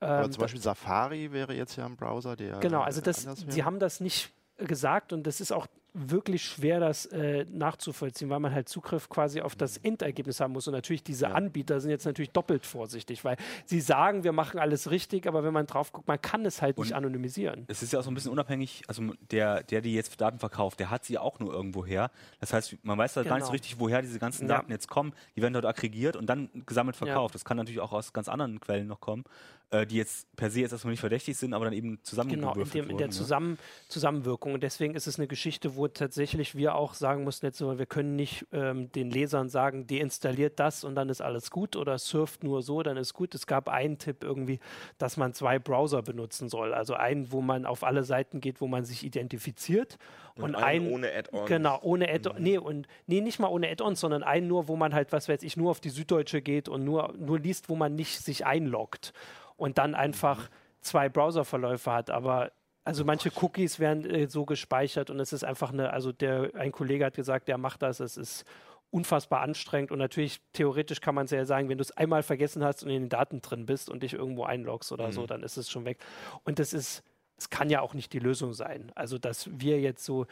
[0.00, 2.58] Ähm, zum Beispiel Safari wäre jetzt ja ein Browser, der.
[2.58, 5.66] Genau, äh, also das, sie haben das nicht gesagt und das ist auch
[5.96, 10.66] wirklich schwer, das äh, nachzuvollziehen, weil man halt Zugriff quasi auf das Endergebnis haben muss.
[10.66, 14.90] Und natürlich diese Anbieter sind jetzt natürlich doppelt vorsichtig, weil sie sagen, wir machen alles
[14.90, 17.64] richtig, aber wenn man drauf guckt, man kann es halt nicht Und- anonymisieren.
[17.68, 20.80] Es ist ja auch so ein bisschen unabhängig, also der, der die jetzt Daten verkauft,
[20.80, 22.10] der hat sie auch nur irgendwo her.
[22.40, 23.62] Das heißt, man weiß halt gar nicht so Genau.
[23.62, 24.56] richtig, woher diese ganzen Ja.
[24.56, 25.12] Daten jetzt kommen.
[25.36, 27.34] Die werden dort aggregiert und dann gesammelt verkauft.
[27.36, 29.22] Das kann natürlich auch aus ganz anderen Quellen noch kommen,
[29.70, 32.04] äh, die jetzt per se jetzt erstmal nicht verdächtig sind, aber dann eben Genau, in,
[32.04, 33.10] zusammengewürfelt dem, in der wurden, ne?
[33.10, 34.54] Zusammen Zusammenwirkung.
[34.54, 38.16] Und deswegen ist es eine Geschichte, wo tatsächlich wir auch sagen mussten, jetzt, wir können
[38.16, 42.62] nicht ähm, den Lesern sagen, deinstalliert das und dann ist alles gut oder surft nur
[42.62, 43.34] so, dann ist gut.
[43.34, 44.60] Es gab einen Tipp irgendwie,
[44.98, 46.72] dass man zwei Browser benutzen soll.
[46.72, 49.98] Also einen, wo man auf alle Seiten geht, wo man sich identifiziert
[50.36, 51.48] und, Und einen einen ohne Add-ons.
[51.48, 52.42] Genau, ohne Add-on.
[52.42, 55.42] Nee, und nee, nicht mal ohne Add-ons, sondern einen nur, wo man halt, was weiß
[55.42, 59.12] ich, nur auf die Süddeutsche geht und nur, nur liest, wo man nicht sich einloggt
[59.56, 60.48] und dann einfach
[60.80, 62.10] zwei Browserverläufe hat.
[62.10, 62.52] Aber
[62.84, 66.72] Also manche Cookies werden äh, so gespeichert und es ist einfach eine, also der, ein
[66.72, 68.44] Kollege hat gesagt, der macht das, es ist
[68.90, 72.62] unfassbar anstrengend und natürlich theoretisch kann man es ja sagen, wenn du es einmal vergessen
[72.62, 75.56] hast und in den Daten drin bist und dich irgendwo einloggst oder so, dann ist
[75.56, 75.98] es schon weg.
[76.44, 77.02] Und das ist,
[77.36, 78.92] es kann ja auch nicht die Lösung sein.
[78.94, 80.26] Also dass wir jetzt so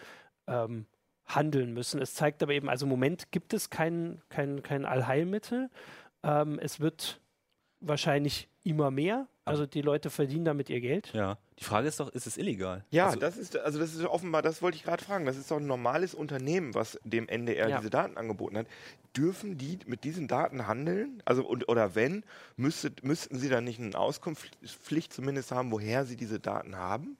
[0.47, 0.87] ähm,
[1.27, 2.01] handeln müssen.
[2.01, 5.71] Es zeigt aber eben, also im Moment gibt es kein, kein, kein Allheilmittel.
[6.23, 7.21] Ähm, es wird
[7.81, 9.27] wahrscheinlich immer mehr.
[9.45, 11.13] Also die Leute verdienen damit ihr Geld.
[11.13, 11.37] Ja.
[11.59, 12.85] Die Frage ist doch, ist es illegal?
[12.91, 15.27] Ja, also, das ist also das ist offenbar, das wollte ich gerade fragen.
[15.27, 17.79] Das ist doch ein normales Unternehmen, was dem NDR Ja.
[17.79, 18.67] diese Daten angeboten hat.
[19.17, 21.23] Dürfen die mit diesen Daten handeln?
[21.25, 22.25] Also und, oder wenn,
[22.57, 27.17] müsste, müssten sie dann nicht eine Auskunftspflicht zumindest haben, woher sie diese Daten haben?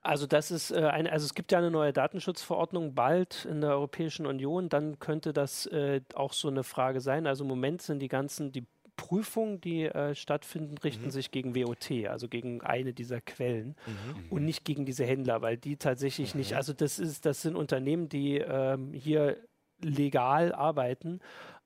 [0.00, 3.70] Also das ist äh, eine, also es gibt ja eine neue Datenschutzverordnung bald in der
[3.70, 7.26] Europäischen Union, dann könnte das äh, auch so eine Frage sein.
[7.26, 8.64] Also im Moment sind die ganzen, die
[8.98, 13.76] Prüfungen, die äh, stattfinden, richten sich gegen WOT, also gegen eine dieser Quellen
[14.28, 18.08] und nicht gegen diese Händler, weil die tatsächlich nicht, also das ist, das sind Unternehmen,
[18.10, 19.38] die ähm, hier
[19.80, 21.20] legal arbeiten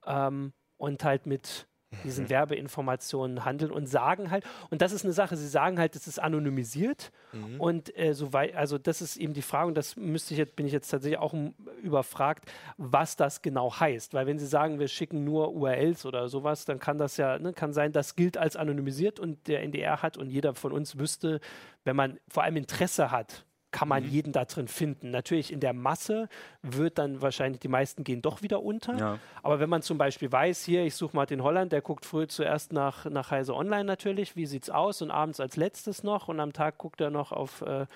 [0.07, 1.67] ähm, und halt mit
[2.05, 6.07] diesen Werbeinformationen handeln und sagen halt, und das ist eine Sache, sie sagen halt, es
[6.07, 7.13] ist anonymisiert.
[7.59, 10.67] Und äh, soweit, also das ist eben die Frage, und das müsste ich jetzt, bin
[10.67, 11.35] ich jetzt tatsächlich auch
[11.83, 14.15] überfragt, was das genau heißt.
[14.15, 17.53] Weil wenn sie sagen, wir schicken nur URLs oder sowas, dann kann das ja, ne,
[17.53, 21.41] kann sein, das gilt als anonymisiert und der NDR hat und jeder von uns wüsste,
[21.85, 25.11] wenn man vor allem Interesse hat, kann man jeden da drin finden.
[25.11, 26.29] Natürlich in der Masse
[26.63, 28.97] wird dann wahrscheinlich, die meisten gehen doch wieder unter.
[28.97, 29.19] Ja.
[29.43, 32.73] Aber wenn man zum Beispiel weiß, hier, ich suche Martin Holland, der guckt früh zuerst
[32.73, 36.53] nach, nach Heise Online natürlich, wie sieht's aus und abends als letztes noch und am
[36.53, 37.87] Tag guckt er noch auf, äh,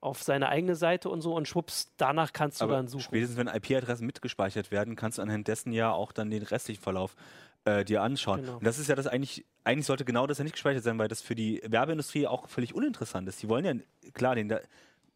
[0.00, 3.02] auf seine eigene Seite und so und schwupps, danach kannst du aber dann suchen.
[3.02, 7.16] spätestens wenn IP-Adressen mitgespeichert werden, kannst du anhand dessen ja auch dann den restlichen Verlauf
[7.64, 8.40] äh, dir anschauen.
[8.42, 8.56] Genau.
[8.56, 11.08] Und das ist ja das eigentlich, eigentlich sollte genau das ja nicht gespeichert sein, weil
[11.08, 13.42] das für die Werbeindustrie auch völlig uninteressant ist.
[13.42, 13.74] Die wollen ja,
[14.12, 14.60] klar, den, da-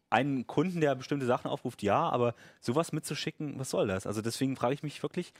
[0.09, 4.07] einen Kunden, der bestimmte Sachen aufruft, ja, aber sowas mitzuschicken, was soll das?
[4.07, 5.33] Also deswegen frage ich mich wirklich,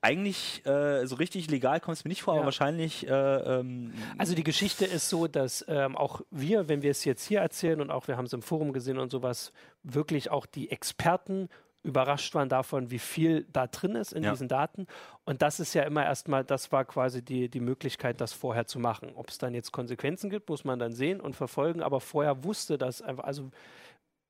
[0.00, 2.46] eigentlich äh, so richtig legal kommt es mir nicht vor, aber Ja.
[2.46, 7.04] wahrscheinlich äh, ähm, Also die Geschichte ist so, dass ähm, auch wir, wenn wir es
[7.04, 10.46] jetzt hier erzählen und auch wir haben es im Forum gesehen und sowas, wirklich auch
[10.46, 11.48] die Experten
[11.84, 14.30] überrascht waren davon, wie viel da drin ist in Ja.
[14.30, 14.86] diesen Daten.
[15.24, 18.78] Und das ist ja immer erstmal, das war quasi die, die Möglichkeit, das vorher zu
[18.78, 19.10] machen.
[19.16, 21.82] Ob es dann jetzt Konsequenzen gibt, muss man dann sehen und verfolgen.
[21.82, 23.50] Aber vorher wusste das einfach, also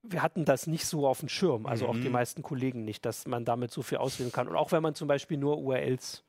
[0.03, 2.13] wir hatten das nicht so auf dem Schirm, also auch die Mhm.
[2.13, 4.49] meisten Kollegen nicht, dass man damit so viel auswählen kann.
[4.49, 6.25] Und auch wenn man zum Beispiel nur URLs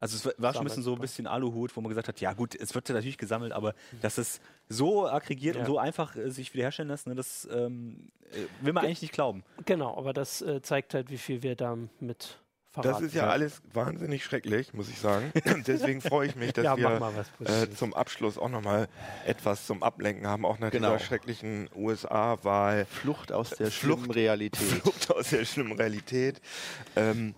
[0.00, 2.32] Also es war- schon ein bisschen so ein bisschen Aluhut, wo man gesagt hat, ja
[2.32, 5.62] gut, es wird ja natürlich gesammelt, aber dass es so aggregiert Ja.
[5.62, 9.12] und so einfach äh, sich wiederherstellen lässt, ne, das ähm, äh, will man eigentlich nicht
[9.14, 9.42] glauben.
[9.64, 12.38] Genau, aber das äh, zeigt halt, wie viel wir damit
[12.82, 13.02] verraten.
[13.04, 15.32] Das ist ja alles wahnsinnig schrecklich, muss ich sagen.
[15.66, 18.88] Deswegen freue ich mich, dass ja, wir äh, zum Abschluss auch nochmal
[19.26, 20.92] etwas zum Ablenken haben, auch nach Genau.
[20.94, 22.86] dieser schrecklichen USA-Wahl.
[22.86, 24.60] Flucht aus der Flucht- schlimmen Realität.
[24.82, 26.40] Flucht aus der schlimmen Realität.
[26.96, 27.34] Ähm,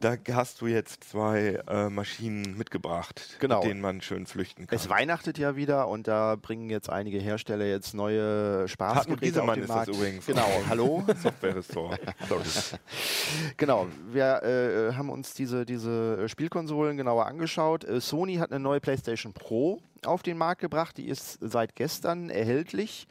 [0.00, 3.60] da hast du jetzt zwei äh, Maschinen mitgebracht, Genau.
[3.60, 4.76] mit denen man schön flüchten kann.
[4.76, 9.62] Es weihnachtet ja wieder und da bringen jetzt einige Hersteller jetzt neue Spaßgeräte auf den
[9.64, 9.88] ist Markt.
[9.88, 10.26] das übrigens.
[10.26, 11.04] Genau, hallo.
[11.22, 11.98] Software Restore.
[12.28, 12.42] Sorry.
[13.56, 17.84] Genau, wir äh, haben uns diese, diese Spielkonsolen genauer angeschaut.
[17.84, 20.96] Äh, Sony hat eine neue PlayStation Pro auf den Markt gebracht.
[20.96, 23.06] Die ist seit gestern erhältlich.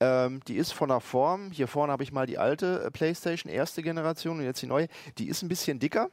[0.00, 3.50] Ähm, die ist von der Form, hier vorne habe ich mal die alte äh, PlayStation,
[3.50, 4.88] erste Generation und jetzt die neue.
[5.18, 6.10] Die ist ein bisschen dicker.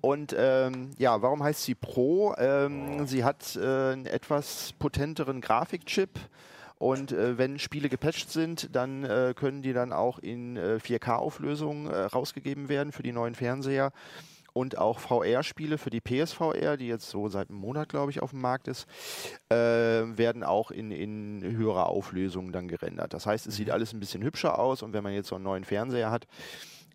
[0.00, 2.34] Und ähm, ja, warum heißt sie Pro?
[2.36, 6.18] Ähm, Sie hat äh, einen etwas potenteren Grafikchip.
[6.80, 11.86] Und äh, wenn Spiele gepatcht sind, dann äh, können die dann auch in äh, 4K-Auflösung
[11.86, 13.92] äh, rausgegeben werden für die neuen Fernseher.
[14.54, 18.30] Und auch VR-Spiele für die PSVR, die jetzt so seit einem Monat, glaube ich, auf
[18.30, 18.86] dem Markt ist,
[19.50, 23.12] äh, werden auch in, in höherer Auflösung dann gerendert.
[23.12, 25.44] Das heißt, es sieht alles ein bisschen hübscher aus und wenn man jetzt so einen
[25.44, 26.26] neuen Fernseher hat,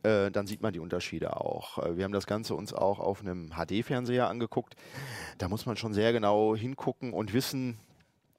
[0.02, 1.78] äh, dann sieht man die Unterschiede auch.
[1.96, 4.76] Wir haben das Ganze uns auch auf einem HD-Fernseher angeguckt.
[5.38, 7.78] Da muss man schon sehr genau hingucken und wissen,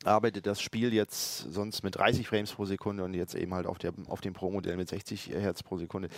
[0.07, 3.79] arbeitet das Spiel jetzt sonst mit 30 Frames pro Sekunde und jetzt eben halt auf,
[3.79, 6.09] der, auf dem Pro-Modell mit 60 Hertz pro Sekunde.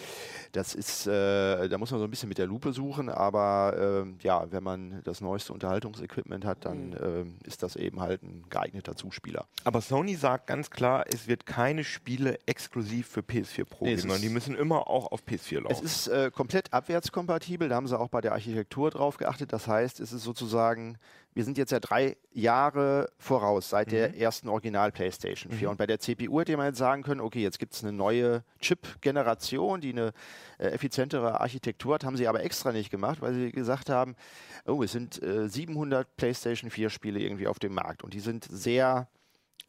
[0.52, 4.18] Das ist, äh, da muss man so ein bisschen mit der Lupe suchen, aber ähm,
[4.22, 8.96] ja, wenn man das neueste Unterhaltungsequipment hat, dann ähm, ist das eben halt ein geeigneter
[8.96, 9.46] Zuspieler.
[9.64, 14.02] Aber Sony sagt ganz klar, es wird keine Spiele exklusiv für PS4 Pro Nee, geben,
[14.02, 15.72] sondern die müssen immer auch auf PS4 laufen.
[15.72, 19.52] Es ist äh, komplett abwärtskompatibel, da haben sie auch bei der Architektur drauf geachtet.
[19.52, 20.98] Das heißt, es ist sozusagen,
[21.34, 25.70] wir sind jetzt ja drei Jahre voraus seit der ersten Original PlayStation 4.
[25.70, 28.42] Und bei der CPU hätte man jetzt sagen können, okay, jetzt gibt es eine neue
[28.60, 30.12] Chip-Generation, die eine
[30.58, 34.16] äh, effizientere Architektur hat, haben sie aber extra nicht gemacht, weil sie gesagt haben,
[34.66, 38.02] oh, es sind äh, 700 PlayStation 4 Spiele irgendwie auf dem Markt.
[38.02, 39.08] Und die sind sehr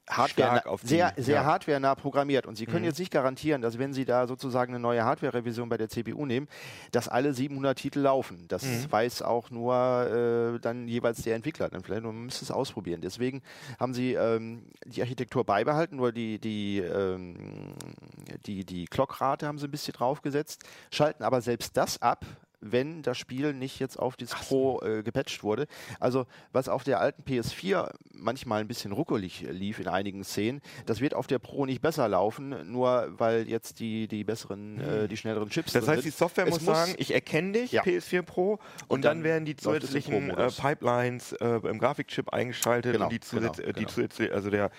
[0.10, 1.46] Hardware, auf sehr, sehr ja.
[1.46, 2.48] hardwarenah programmiert.
[2.48, 2.86] Und Sie können Mhm.
[2.86, 6.48] jetzt nicht garantieren, dass wenn Sie da sozusagen eine neue Hardware-Revision bei der CPU nehmen,
[6.92, 8.46] dass alle 700 Titel laufen.
[8.48, 8.92] Das Mhm.
[8.92, 11.70] weiß auch nur äh, dann jeweils der Entwickler.
[11.70, 13.02] Dann vielleicht man müsste es ausprobieren.
[13.02, 13.44] Deswegen
[13.80, 17.76] haben Sie ähm, die Architektur beibehalten, nur die, die, ähm,
[18.48, 22.26] die, die Clockrate haben Sie ein bisschen draufgesetzt, schalten aber selbst das ab,
[22.62, 25.68] wenn das Spiel nicht jetzt auf das Pro äh, gepatcht wurde.
[26.00, 31.00] Also was auf der alten PS4 manchmal ein bisschen ruckelig lief in einigen Szenen, das
[31.02, 35.18] wird auf der Pro nicht besser laufen, nur weil jetzt die, die besseren, äh, die
[35.18, 36.10] schnelleren Chips Das heißt, die.
[36.10, 37.84] Software Es muss sagen, ich erkenne dich, Ja.
[37.84, 40.50] PS4 Pro, und, Und dann, dann werden die zusätzlichen äh.
[40.50, 43.90] Pipelines äh, im Grafikchip eingeschaltet Genau, und die, zusätz genau, äh, die genau.
[43.90, 44.72] zusätzlich, also der,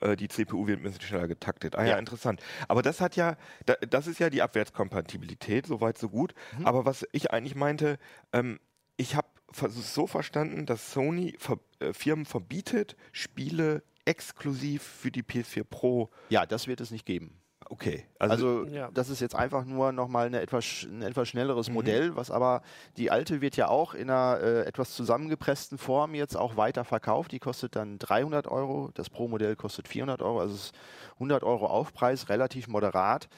[0.00, 1.76] äh, die CPU wird ein bisschen schneller getaktet.
[1.76, 1.98] Ah ja, Ja.
[1.98, 2.40] interessant.
[2.66, 3.36] Aber das hat ja,
[3.66, 6.34] da, das ist ja die Abwärtskompatibilität, soweit so gut.
[6.58, 6.66] Mhm.
[6.66, 7.98] Aber was ich eigentlich meinte,
[8.32, 8.58] ähm,
[8.96, 9.28] ich habe
[9.62, 16.10] es so verstanden, dass Sony ver äh, Firmen verbietet, Spiele exklusiv für die PS4 Pro.
[16.30, 17.34] Ja, das wird es nicht geben.
[17.70, 18.90] Okay, Also, Ja.
[18.94, 21.30] das ist jetzt einfach nur nochmal eine etwas, ein etwas Mhm.
[21.32, 22.62] schnelleres Modell, was aber
[22.96, 27.32] die alte wird ja auch in einer äh, etwas zusammengepressten Form jetzt auch weiter verkauft.
[27.32, 30.74] Die kostet dann 300 Euro, das Pro-Modell kostet 400 Euro, also es ist
[31.18, 33.28] 100 Euro Aufpreis, relativ moderat.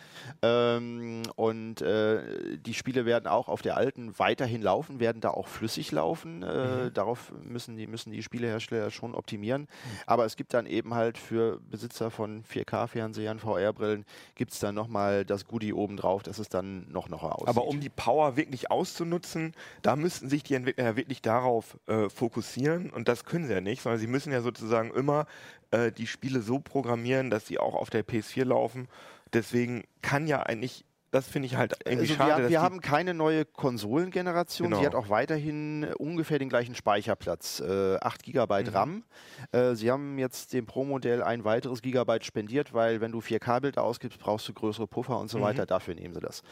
[0.43, 5.49] Ähm, und äh, die Spiele werden auch auf der alten weiterhin laufen, werden da auch
[5.49, 6.43] flüssig laufen.
[6.43, 6.95] Äh, Mhm.
[6.95, 9.67] Darauf müssen die, müssen die Spielehersteller schon optimieren.
[10.07, 14.05] Aber es gibt dann eben halt für Besitzer von 4K-Fernsehern, VR-Brillen,
[14.35, 17.49] gibt es dann nochmal das Goodie obendrauf, dass es dann noch noch aussieht.
[17.49, 22.09] Aber um die Power wirklich auszunutzen, da müssten sich die Entwickler ja wirklich darauf äh,
[22.09, 25.27] fokussieren und das können sie ja nicht, sondern sie müssen ja sozusagen immer
[25.71, 28.89] äh, die Spiele so programmieren, dass sie auch auf der PS4 laufen.
[29.33, 33.15] Deswegen kann ja eigentlich, das finde ich halt irgendwie also schade, wir, wir haben keine
[33.15, 34.69] neue Konsolengeneration.
[34.71, 34.81] Genau.
[34.81, 38.69] Sie hat auch weiterhin äh, ungefähr den gleichen Speicherplatz, äh, 8 GB Mhm.
[38.69, 39.05] RAM.
[39.53, 44.19] Äh, Sie haben jetzt dem Pro-Modell ein weiteres Gigabyte spendiert, weil wenn du 4K-Bilder ausgibst,
[44.19, 45.43] brauchst du größere Puffer und so Mhm.
[45.43, 45.67] weiter.
[45.67, 46.43] Dafür nehmen sie das.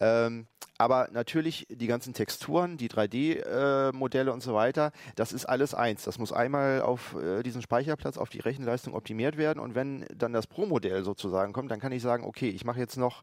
[0.00, 0.46] Ähm,
[0.78, 6.02] aber natürlich die ganzen Texturen, die 3D-Modelle und so weiter, das ist alles eins.
[6.04, 9.60] Das muss einmal auf äh, diesen Speicherplatz, auf die Rechenleistung optimiert werden.
[9.60, 12.96] Und wenn dann das Pro-Modell sozusagen kommt, dann kann ich sagen, okay, ich mache jetzt
[12.96, 13.22] noch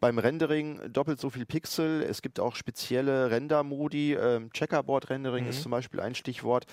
[0.00, 2.02] beim Rendering doppelt so viel Pixel.
[2.02, 4.14] Es gibt auch spezielle Render-Modi.
[4.14, 5.50] Ähm, Checkerboard-Rendering Mhm.
[5.50, 6.66] ist zum Beispiel ein Stichwort,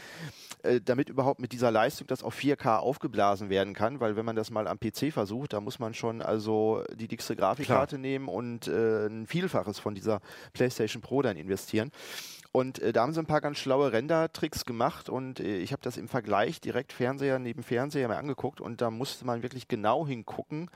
[0.64, 4.00] äh, damit überhaupt mit dieser Leistung das auf 4K aufgeblasen werden kann.
[4.00, 7.36] Weil wenn man das mal am PC versucht, da muss man schon also die dickste
[7.36, 10.20] Grafikkarte nehmen und äh, ein Vielfaches von dieser
[10.54, 11.92] PlayStation Pro dann investieren.
[12.56, 15.82] Und äh, da haben sie ein paar ganz schlaue Render-Tricks gemacht und äh, ich habe
[15.82, 20.08] das im Vergleich direkt Fernseher neben Fernseher mir angeguckt und da musste man wirklich genau
[20.08, 20.70] hingucken.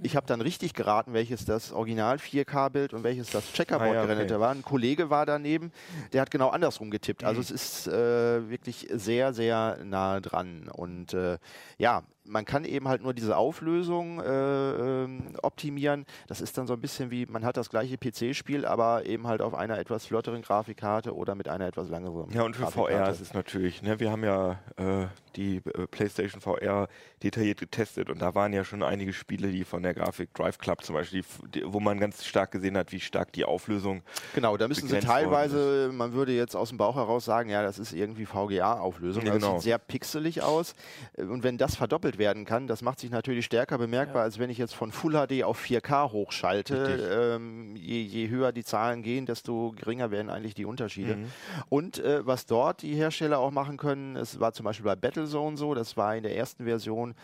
[0.00, 3.98] Ich habe dann richtig geraten, welches das Original 4K-Bild und welches das Checkerboard Ah ja,
[4.02, 4.12] okay.
[4.12, 4.52] gerenderte war.
[4.52, 5.72] Ein Kollege war daneben,
[6.12, 7.24] der hat genau andersrum getippt.
[7.24, 7.42] Also Mhm.
[7.46, 10.68] es ist äh, wirklich sehr, sehr nah dran.
[10.72, 11.38] Und äh,
[11.78, 16.06] ja, man kann eben halt nur diese Auflösung äh, ähm, optimieren.
[16.26, 19.42] Das ist dann so ein bisschen wie, man hat das gleiche PC-Spiel, aber eben halt
[19.42, 23.20] auf einer etwas flotteren Grafikkarte oder mit einer etwas langeren ja und für VR ist
[23.20, 25.06] es natürlich, ne, wir haben ja äh,
[25.36, 26.88] die äh, PlayStation VR
[27.22, 30.82] detailliert getestet und da waren ja schon einige Spiele, die von der Grafik Drive Club
[30.84, 34.02] zum Beispiel, die, die, wo man ganz stark gesehen hat, wie stark die Auflösung
[34.34, 37.78] Genau, da müssen sie teilweise, man würde jetzt aus dem Bauch heraus sagen, ja, das
[37.78, 39.24] ist irgendwie VGA-Auflösung.
[39.24, 39.54] Ja, Das genau.
[39.54, 40.74] sieht sehr pixelig aus.
[41.16, 44.50] Äh, Und wenn das verdoppelt werden kann, das macht sich natürlich stärker bemerkbar, als wenn
[44.50, 46.12] ich jetzt von Full HD auf 4K Richtig.
[46.12, 47.34] hochschalte.
[47.36, 51.16] Ähm, je, je höher die Zahlen gehen, desto geringer werden eigentlich die Unterschiede.
[51.16, 51.26] Mhm.
[51.68, 55.56] Und äh, was dort die Hersteller auch machen können, es war zum Beispiel bei Battlezone
[55.56, 57.14] so, das war in der ersten Version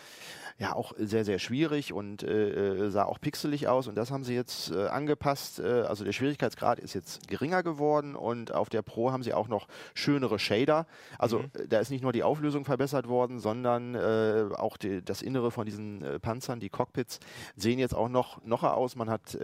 [0.61, 4.25] ja auch sehr, sehr schwierig und äh, äh, sah auch pixelig aus und das haben
[4.25, 5.59] sie jetzt äh, angepasst.
[5.59, 9.49] Äh, also der Schwierigkeitsgrad ist jetzt geringer geworden und auf der Pro haben sie auch
[9.49, 10.87] noch schönere Shader.
[11.19, 11.51] Also Mhm.
[11.55, 15.65] äh, da ist nicht nur die Auflösung verbessert worden, sondern auch die, das Innere von
[15.65, 17.19] diesen Panzern, die Cockpits,
[17.57, 18.97] sehen jetzt auch noch, noch aus.
[18.97, 19.35] Man hat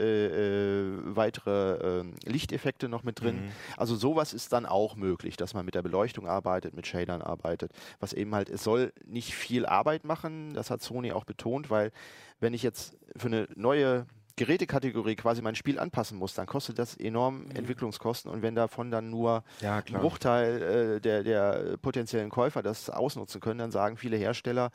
[1.17, 3.47] weitere äh, Lichteffekte noch mit drin.
[3.47, 3.53] Mhm.
[3.77, 7.73] Also sowas ist dann auch möglich, dass man mit der Beleuchtung arbeitet, mit Shadern arbeitet,
[8.01, 11.93] was eben halt, es soll nicht viel Arbeit machen, das hat Sony auch betont, weil
[12.41, 16.95] wenn ich jetzt für eine neue Gerätekategorie quasi mein Spiel anpassen muss, dann kostet das
[16.95, 20.01] enorm Entwicklungskosten und wenn davon dann nur Ja, ein.
[20.03, 20.63] Bruchteil
[20.97, 24.73] äh, der, der potenziellen Käufer das ausnutzen können, dann sagen viele Hersteller,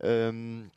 [0.00, 0.70] ähm,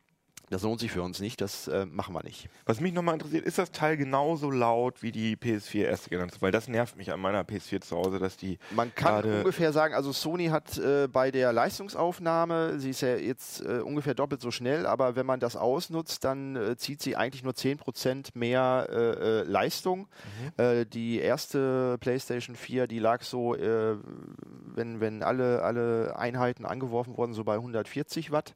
[0.49, 2.49] das lohnt sich für uns nicht, das äh, machen wir nicht.
[2.65, 6.41] Was mich nochmal interessiert, ist das Teil genauso laut wie die PS4 erste Generation?
[6.41, 9.93] Weil das nervt mich an meiner PS4 zu Hause, dass die Man kann ungefähr sagen,
[9.93, 14.51] also Sony hat äh, bei der Leistungsaufnahme, sie ist ja jetzt äh, ungefähr doppelt so
[14.51, 18.95] schnell, aber wenn man das ausnutzt, dann äh, zieht sie eigentlich nur 10% mehr äh,
[18.95, 20.07] äh, Leistung.
[20.55, 27.33] Äh, die erste PlayStation 4, die lag so, wenn, wenn alle, alle Einheiten angeworfen wurden,
[27.33, 28.55] so bei 140 Watt.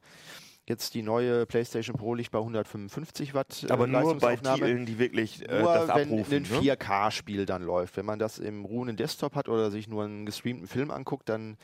[0.68, 3.64] Jetzt die neue PlayStation Pro liegt bei 155 Watt.
[3.68, 4.58] äh, Aber nur bei Leistungsaufnahme.
[4.58, 6.34] Titeln, die wirklich äh, Nur das wenn abrufen.
[6.34, 6.74] ein ne?
[6.74, 7.96] 4K-Spiel dann läuft.
[7.96, 11.56] Wenn man das im ruhenden Desktop hat oder sich nur einen gestreamten Film anguckt, dann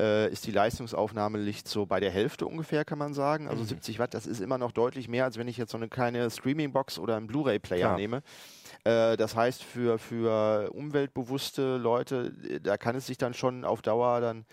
[0.00, 3.44] äh, ist die Leistungsaufnahme liegt so bei der Hälfte ungefähr, kann man sagen.
[3.44, 3.50] Mhm.
[3.50, 5.88] Also 70 Watt, das ist immer noch deutlich mehr, als wenn ich jetzt so eine
[5.88, 8.22] kleine Streaming-Box oder einen Blu-ray-Player nehme.
[8.84, 13.80] Äh, das heißt, für, für umweltbewusste Leute, äh, da kann es sich dann schon auf
[13.82, 14.44] Dauer dann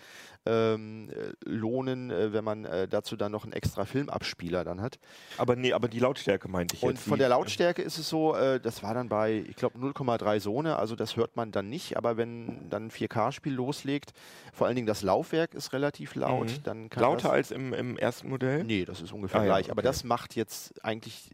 [0.44, 4.98] ähm, äh, lohnen, äh, wenn man äh, dazu dann noch einen extra Filmabspieler dann hat.
[5.38, 7.06] Aber nee, aber die Lautstärke meinte ich Und jetzt.
[7.06, 10.76] von der Lautstärke ist es so, äh, das war dann bei, ich glaube, 0,3 Sone,
[10.76, 14.14] also das hört man dann nicht, aber wenn dann ein 4K-Spiel loslegt,
[14.52, 16.62] vor allen Dingen das Laufwerk ist relativ laut, Mhm.
[16.64, 18.64] dann kann Lauter das, als im, im ersten Modell?
[18.64, 19.88] Nee, das ist ungefähr Ah, ja, gleich, aber okay.
[19.88, 21.30] das macht jetzt eigentlich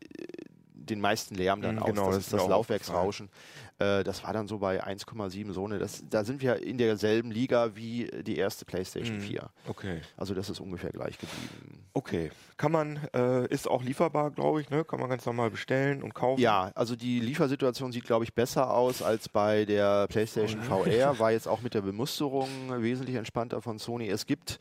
[0.91, 3.29] den meisten Lärm dann Mhm, aus, genau, das, das das auch Laufwerksrauschen.
[3.79, 7.77] Äh, das war dann so bei 1,7 Sone, das, da sind wir in derselben Liga
[7.77, 9.21] wie die erste PlayStation Mhm.
[9.23, 9.51] 4.
[9.69, 10.01] Okay.
[10.17, 11.85] Also das ist ungefähr gleich geblieben.
[11.93, 12.31] Okay.
[12.57, 14.85] Kann man, äh, ist auch lieferbar, glaube ich, ne?
[14.85, 16.41] Kann man ganz normal bestellen und kaufen.
[16.41, 21.19] Ja, also die Liefersituation sieht, glaube ich, besser aus als bei der PlayStation VR.
[21.21, 22.49] War jetzt auch mit der Bemusterung
[22.83, 24.09] wesentlich entspannter von Sony.
[24.09, 24.59] Es gibt,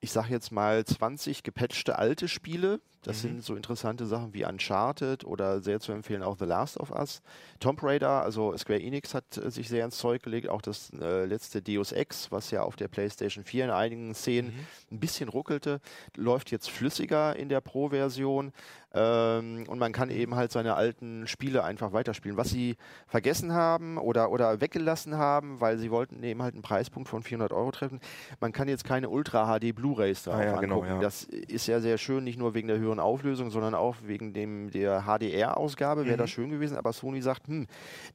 [0.00, 2.80] ich sage jetzt mal, 20 gepatchte alte Spiele.
[3.06, 6.90] Das sind so interessante Sachen wie Uncharted oder sehr zu empfehlen auch The Last of
[6.90, 7.22] Us.
[7.60, 10.48] Tomb Raider, also Square Enix hat äh, sich sehr ins Zeug gelegt.
[10.48, 14.52] Auch das äh, letzte Deus Ex, was ja auf der PlayStation 4 in einigen Szenen
[14.90, 15.80] ein bisschen ruckelte,
[16.16, 18.52] läuft jetzt flüssiger in der Pro-Version.
[18.94, 22.36] Ähm, und man kann eben halt seine alten Spiele einfach weiterspielen.
[22.38, 22.76] Was sie
[23.06, 27.52] vergessen haben oder, oder weggelassen haben, weil sie wollten eben halt einen Preispunkt von 400
[27.52, 28.00] Euro treffen,
[28.40, 30.94] man kann jetzt keine Ultra-HD Blu-Rays drauf Ah ja, genau, angucken.
[30.96, 31.00] ja.
[31.00, 34.70] Das ist ja sehr schön, nicht nur wegen der höheren Auflösung, sondern auch wegen dem,
[34.70, 36.20] der HDR-Ausgabe wäre Mhm.
[36.20, 36.76] das schön gewesen.
[36.76, 37.66] Aber Sony sagt, hm,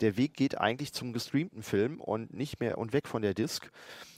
[0.02, 3.70] der Weg geht eigentlich zum gestreamten Film und nicht mehr und weg von der Disc.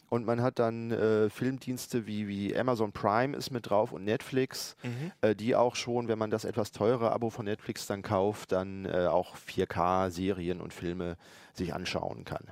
[0.10, 4.76] Und man hat dann äh, Filmdienste wie, wie Amazon Prime ist mit drauf und Netflix,
[4.84, 5.12] Mhm.
[5.22, 8.86] äh, die auch schon, wenn man das etwas teure Abo von Netflix dann kauft, dann
[8.86, 11.18] äh, auch 4K-Serien und Filme
[11.54, 12.46] sich anschauen kann.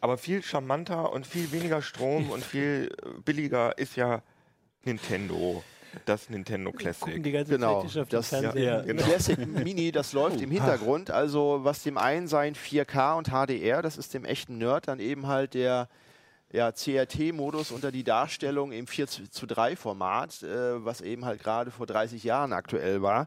[0.00, 4.22] Aber viel charmanter und viel weniger Strom und viel äh, billiger ist ja
[4.82, 5.62] Nintendo.
[6.04, 7.22] Das Nintendo Classic.
[7.22, 8.82] die ganze Genau, Zeit nicht auf das- den ja, Fernseher.
[8.84, 9.02] genau.
[9.02, 11.10] Classic Mini, das läuft im Hintergrund.
[11.10, 15.26] Also was dem einen sein 4K und HDR, das ist dem echten Nerd dann eben
[15.26, 15.88] halt der
[16.52, 21.42] ja, CRT-Modus unter die Darstellung im 4 zu zu 3 Format, äh, was eben halt
[21.42, 23.26] gerade vor 30 Jahren aktuell war.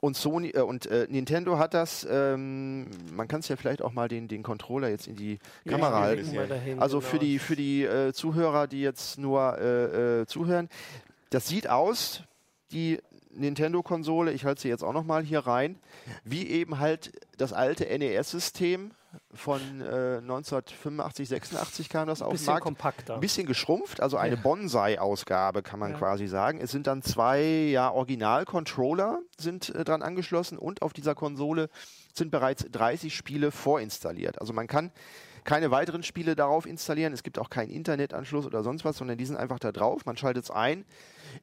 [0.00, 3.92] Und Sony äh, und äh, Nintendo hat das, ähm, man kann es ja vielleicht auch
[3.92, 5.38] mal den, den Controller jetzt in die
[5.68, 6.34] Kamera ja, halten.
[6.34, 7.10] Mal dahin, Also genau.
[7.10, 10.68] für die, für die äh, Zuhörer, die jetzt nur äh, äh, zuhören,
[11.34, 12.22] das sieht aus,
[12.70, 12.98] die
[13.34, 15.78] Nintendo-Konsole, ich halte sie jetzt auch nochmal hier rein,
[16.24, 18.92] wie eben halt das alte NES-System
[19.34, 22.62] von äh, 1985, 86 kam das auf den bisschen Markt.
[22.64, 23.14] kompakter.
[23.14, 25.98] Ein bisschen geschrumpft, also eine Bonsai-Ausgabe, kann man Ja.
[25.98, 26.60] quasi sagen.
[26.60, 31.68] Es sind dann zwei ja, Original-Controller sind äh, dran angeschlossen und auf dieser Konsole
[32.14, 34.40] sind bereits 30 Spiele vorinstalliert.
[34.40, 34.92] Also man kann
[35.44, 37.12] keine weiteren Spiele darauf installieren.
[37.12, 40.04] Es gibt auch keinen Internetanschluss oder sonst was, sondern die sind einfach da drauf.
[40.06, 40.84] Man schaltet es ein.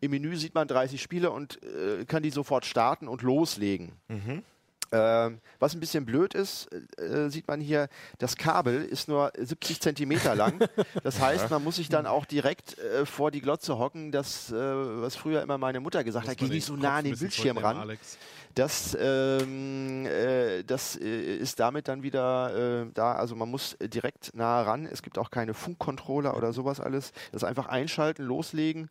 [0.02, 3.94] Im Menü sieht man 30 Spiele und äh, kann die sofort starten und loslegen.
[4.08, 4.44] Mhm.
[4.92, 6.68] Ähm, was ein bisschen blöd ist,
[6.98, 10.60] äh, sieht man hier, das Kabel ist nur 70 Zentimeter lang.
[11.04, 14.56] Das heißt, man muss sich dann auch direkt äh, vor die Glotze hocken, das, äh,
[14.56, 17.58] was früher immer meine Mutter gesagt Muss hat, geh nicht so nah an den Bildschirm
[17.58, 17.78] ran.
[17.78, 18.18] Alex.
[18.56, 23.14] Das, ähm, äh, das äh, ist damit dann wieder äh, da.
[23.14, 24.88] Also man muss äh, direkt nah ran.
[24.92, 27.14] Es gibt auch keine Funkcontroller oder sowas alles.
[27.32, 28.90] Das einfach einschalten, loslegen.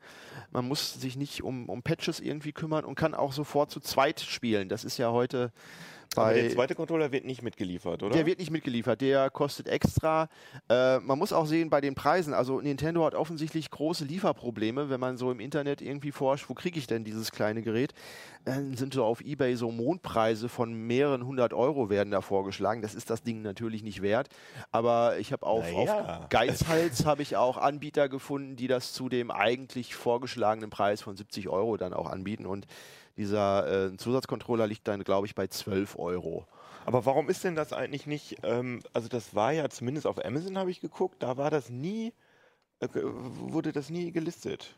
[0.53, 4.21] Man muss sich nicht um, um Patches irgendwie kümmern und kann auch sofort zu zweit
[4.21, 4.69] spielen.
[4.69, 5.53] Das ist ja heute
[6.17, 8.15] Aber der zweite Controller wird nicht mitgeliefert, oder?
[8.15, 10.29] der wird nicht mitgeliefert, der kostet extra.
[10.69, 15.01] Äh, man muss auch sehen bei den Preisen, also Nintendo hat offensichtlich große Lieferprobleme, wenn
[15.01, 17.93] man so im Internet irgendwie forscht, wo kriege ich denn dieses kleine Gerät?
[18.45, 22.81] Dann sind so auf Ebay so Mondpreise von mehreren hundert Euro werden da vorgeschlagen.
[22.81, 24.29] Das ist das Ding natürlich nicht wert.
[24.73, 26.21] Aber ich habe auf, Naja.
[26.23, 31.17] auf Geizhals habe ich auch Anbieter gefunden, die das zu dem eigentlich vorgeschlagenen Preis von
[31.17, 32.47] 70 Euro dann auch anbieten.
[32.47, 32.67] Und
[33.19, 36.47] dieser äh, Zusatzcontroller liegt dann, glaube ich, bei 12 Euro.
[36.87, 40.57] Aber warum ist denn das eigentlich nicht, ähm, also das war ja zumindest auf Amazon
[40.57, 42.15] habe ich geguckt, da war das nie,
[42.81, 44.75] äh, wurde das nie gelistet.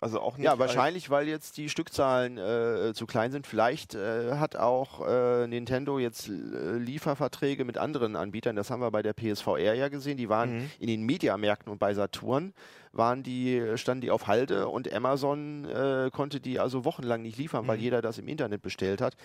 [0.00, 0.44] Also auch nicht.
[0.44, 3.48] Ja, wahrscheinlich, weil jetzt die Stückzahlen äh, zu klein sind.
[3.48, 8.54] Vielleicht äh, hat auch äh, Nintendo jetzt äh, Lieferverträge mit anderen Anbietern.
[8.54, 10.16] Das haben wir bei der PSVR ja gesehen.
[10.16, 10.70] Die waren Mhm.
[10.78, 12.54] in den Mediamärkten und bei Saturn
[12.92, 17.66] waren die, standen die auf Halde und Amazon äh, konnte die also wochenlang nicht liefern,
[17.66, 17.82] weil Mhm.
[17.82, 19.16] jeder das im Internet bestellt hat.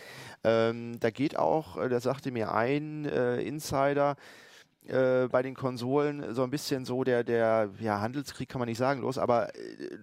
[0.43, 4.15] Ähm, da geht auch, äh, da sagte mir ein äh, Insider,
[4.87, 8.77] äh, bei den Konsolen so ein bisschen so der, der ja, Handelskrieg kann man nicht
[8.77, 9.59] sagen los, aber äh,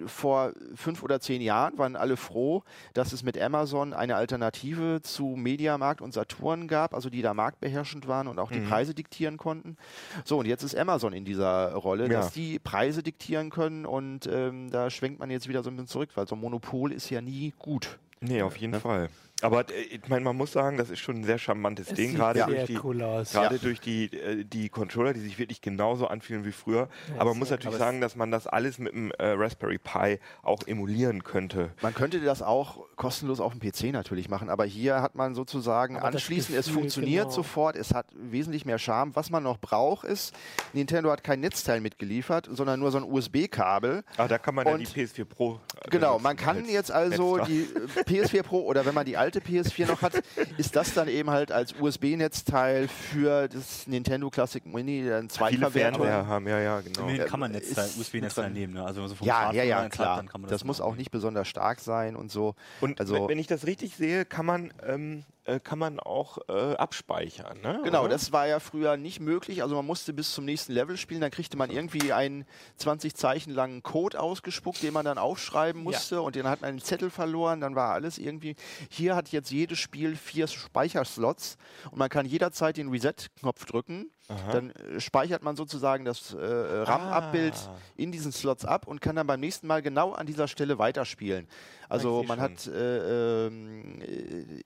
[0.07, 2.63] vor fünf oder zehn Jahren waren alle froh,
[2.95, 8.09] dass es mit Amazon eine Alternative zu Mediamarkt und Saturn gab, also die da marktbeherrschend
[8.09, 8.69] waren und auch die Mhm.
[8.69, 9.77] Preise diktieren konnten.
[10.25, 12.21] So, und jetzt ist Amazon in dieser Rolle, Ja.
[12.21, 15.89] dass die Preise diktieren können und ähm, da schwenkt man jetzt wieder so ein bisschen
[15.89, 17.99] zurück, weil so ein Monopol ist ja nie gut.
[18.23, 18.81] Nee, auf jeden Ne?
[18.81, 19.09] Fall.
[19.43, 22.15] Aber äh, ich meine, man muss sagen, das ist schon ein sehr charmantes Es Ding,
[22.15, 23.61] gerade durch die, cool gerade Ja.
[23.61, 26.89] durch die, äh, die Controller, die sich wirklich genauso anfühlen wie früher.
[27.09, 29.79] Ja, Aber man muss natürlich es- sagen, dass man das alles mit dem äh, Raspberry
[29.79, 31.71] Pi auch emulieren könnte.
[31.83, 35.97] Man könnte das auch kostenlos auf dem PC natürlich machen, aber hier hat man sozusagen
[35.97, 37.35] Aber anschließend, es Gefühl, funktioniert genau.
[37.35, 39.15] sofort, es hat wesentlich mehr Charme.
[39.17, 40.35] Was man noch braucht ist,
[40.73, 44.03] Nintendo hat kein Netzteil mitgeliefert, sondern nur so ein USB-Kabel.
[44.17, 45.61] Ah, da kann man ja Und- die PS4 Pro.
[45.85, 47.67] äh, Genau, man kann jetzt also Netzteil.
[47.95, 50.15] die äh, PS4 Pro oder wenn man die alte PS4 noch hat,
[50.59, 56.03] ist das dann eben halt als USB-Netzteil für das Nintendo Classic Mini dann Viele Zweitverwertung.
[56.03, 57.09] Fernseher haben, ja, ja, genau.
[57.09, 58.75] Äh, kann man Netzteil, USB-Netzteil nehmen.
[58.75, 58.85] Ne?
[58.85, 60.17] Also wenn man so vom Ja, ja, ja, hat, klar.
[60.17, 62.55] dann kann man Das das muss auch nicht besonders stark sein und so.
[62.81, 66.39] Und Also- wenn- wenn ich das richtig sehe, kann man, ähm, äh, kann man auch
[66.49, 67.61] äh, abspeichern.
[67.61, 67.81] Ne?
[67.85, 68.11] Genau, Oder?
[68.11, 69.63] das war ja früher nicht möglich.
[69.63, 72.45] Also man musste bis zum nächsten Level spielen, dann kriegte man irgendwie einen
[72.77, 76.81] 20 Zeichen langen Code ausgespuckt, den man dann aufschreiben musste und den hat man einen
[76.81, 78.57] Zettel verloren, dann war alles irgendwie.
[78.89, 81.57] Hier hat jetzt jedes Spiel vier Speicherslots
[81.91, 84.11] und man kann jederzeit den Reset-Knopf drücken.
[84.53, 87.77] Dann äh, speichert man sozusagen das äh, RAM-Abbild Ah.
[87.97, 91.49] in diesen Slots ab und kann dann beim nächsten Mal genau an dieser Stelle weiterspielen.
[91.91, 92.51] Also man schon.
[92.53, 94.61] hat äh, ähm, äh,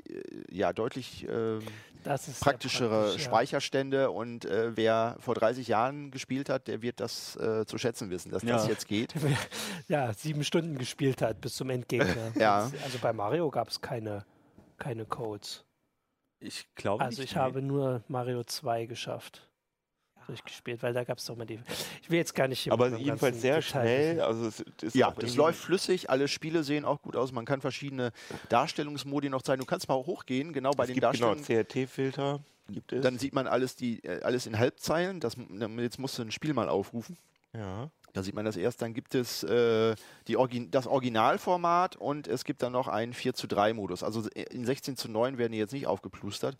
[0.50, 1.60] ja deutlich ähm,
[2.04, 3.28] Das ist sehr praktischere praktisch, ja.
[3.30, 8.10] Speicherstände und äh, wer vor 30 Jahren gespielt hat, der wird das äh, zu schätzen
[8.10, 8.70] wissen, dass das Ja.
[8.70, 9.14] jetzt geht.
[9.88, 12.32] ja, sieben Stunden gespielt hat bis zum Endgegner.
[12.36, 12.70] Ja.
[12.84, 14.24] Also bei Mario gab es keine,
[14.78, 15.64] keine Codes.
[16.40, 17.30] Ich glaube Also nicht.
[17.32, 19.48] ich habe nur Mario 2 geschafft.
[20.26, 21.58] Durchgespielt, weil da gab es doch mal die.
[22.02, 24.16] Ich will jetzt gar nicht hier Aber jedenfalls sehr Detail schnell.
[24.16, 24.20] wissen.
[24.20, 27.60] Also es ist Ja, das läuft flüssig, alle Spiele sehen auch gut aus, man kann
[27.60, 28.12] verschiedene
[28.48, 29.60] Darstellungsmodi noch zeigen.
[29.60, 31.66] Du kannst mal hochgehen, genau bei es den gibt genau Darstellungen.
[31.66, 32.40] CRT-Filter.
[32.70, 33.02] Gibt es.
[33.02, 35.20] Dann sieht man alles, die, äh, alles in Halbzeilen.
[35.20, 35.36] Das,
[35.78, 37.16] jetzt musst du ein Spiel mal aufrufen.
[37.52, 37.90] ja.
[38.14, 38.80] Da sieht man das erst.
[38.80, 39.94] Dann gibt es äh,
[40.28, 44.02] die Orgi das Originalformat und es gibt dann noch einen 4 zu 3 Modus.
[44.02, 46.56] Also in 16 zu 9 werden die jetzt nicht aufgeplustert.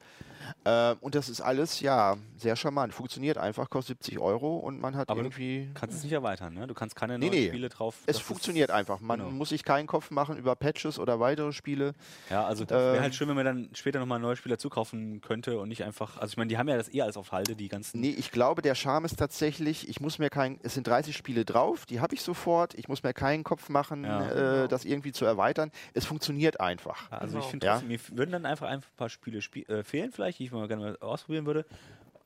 [0.64, 2.92] Äh, und das ist alles, ja, sehr charmant.
[2.92, 5.66] Funktioniert einfach, kostet 70 Euro und man hat Aber irgendwie.
[5.72, 6.66] Du kannst es nicht erweitern, ne?
[6.66, 7.48] Du kannst keine Nee, neuen nee.
[7.48, 7.98] Spiele drauf.
[8.06, 9.00] Es funktioniert einfach.
[9.00, 9.30] Man genau.
[9.30, 11.94] muss sich keinen Kopf machen über Patches oder weitere Spiele.
[12.30, 15.58] Ja, also Ähm, wäre halt schön, wenn man dann später nochmal neue Spieler zukaufen könnte
[15.60, 16.18] und nicht einfach.
[16.18, 18.00] Also ich meine, die haben ja das eh alles auf Halde, die ganzen.
[18.00, 21.43] Nee, ich glaube, der Charme ist tatsächlich, ich muss mir kein, es sind 30 Spiele
[21.44, 22.74] drauf, die habe ich sofort.
[22.74, 24.64] Ich muss mir keinen Kopf machen, Ja.
[24.64, 25.70] äh, das irgendwie zu erweitern.
[25.92, 27.10] Es funktioniert einfach.
[27.10, 27.44] Also Genau.
[27.44, 27.80] ich finde Ja.
[27.80, 30.82] mir würden dann einfach ein paar Spiele spie äh, fehlen, vielleicht, die ich mal gerne
[30.84, 31.64] mal ausprobieren würde.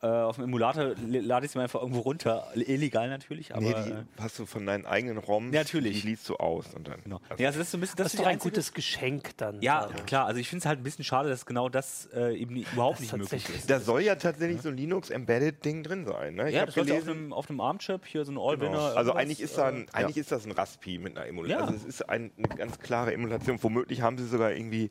[0.01, 3.63] Äh, auf dem Emulator lade ich sie mir einfach irgendwo runter, illegal natürlich, aber.
[3.63, 5.53] nee, äh, die hast du von deinen eigenen ROMs.
[5.53, 6.03] Ja, natürlich.
[6.03, 7.03] Die liest du aus und dann.
[7.03, 7.21] genau.
[7.29, 7.97] Also, ja, also das ist so ein bisschen.
[7.97, 9.61] Das, Das ist doch ein gutes Geschenk dann.
[9.61, 10.07] Ja, dadurch.
[10.07, 10.27] klar.
[10.27, 12.97] Also ich finde es halt ein bisschen schade, dass genau das äh, eben nie, überhaupt
[12.99, 13.71] Das nicht möglich tatsächlich- ist.
[13.71, 16.35] da soll ja tatsächlich so ein Linux-Embedded-Ding drin sein.
[16.37, 16.49] Ne?
[16.51, 18.71] Ich ja, das sollte auf gelesen, einem, auf einem ARM-Chip hier so ein Allwinner.
[18.91, 18.95] Genau.
[18.95, 21.59] Also eigentlich ist, da ein, äh, eigentlich ist das ein Raspi mit einer Emulation.
[21.61, 21.67] Ja.
[21.67, 23.61] Also es ist ein, eine ganz klare Emulation.
[23.63, 24.91] Womöglich haben sie sogar irgendwie,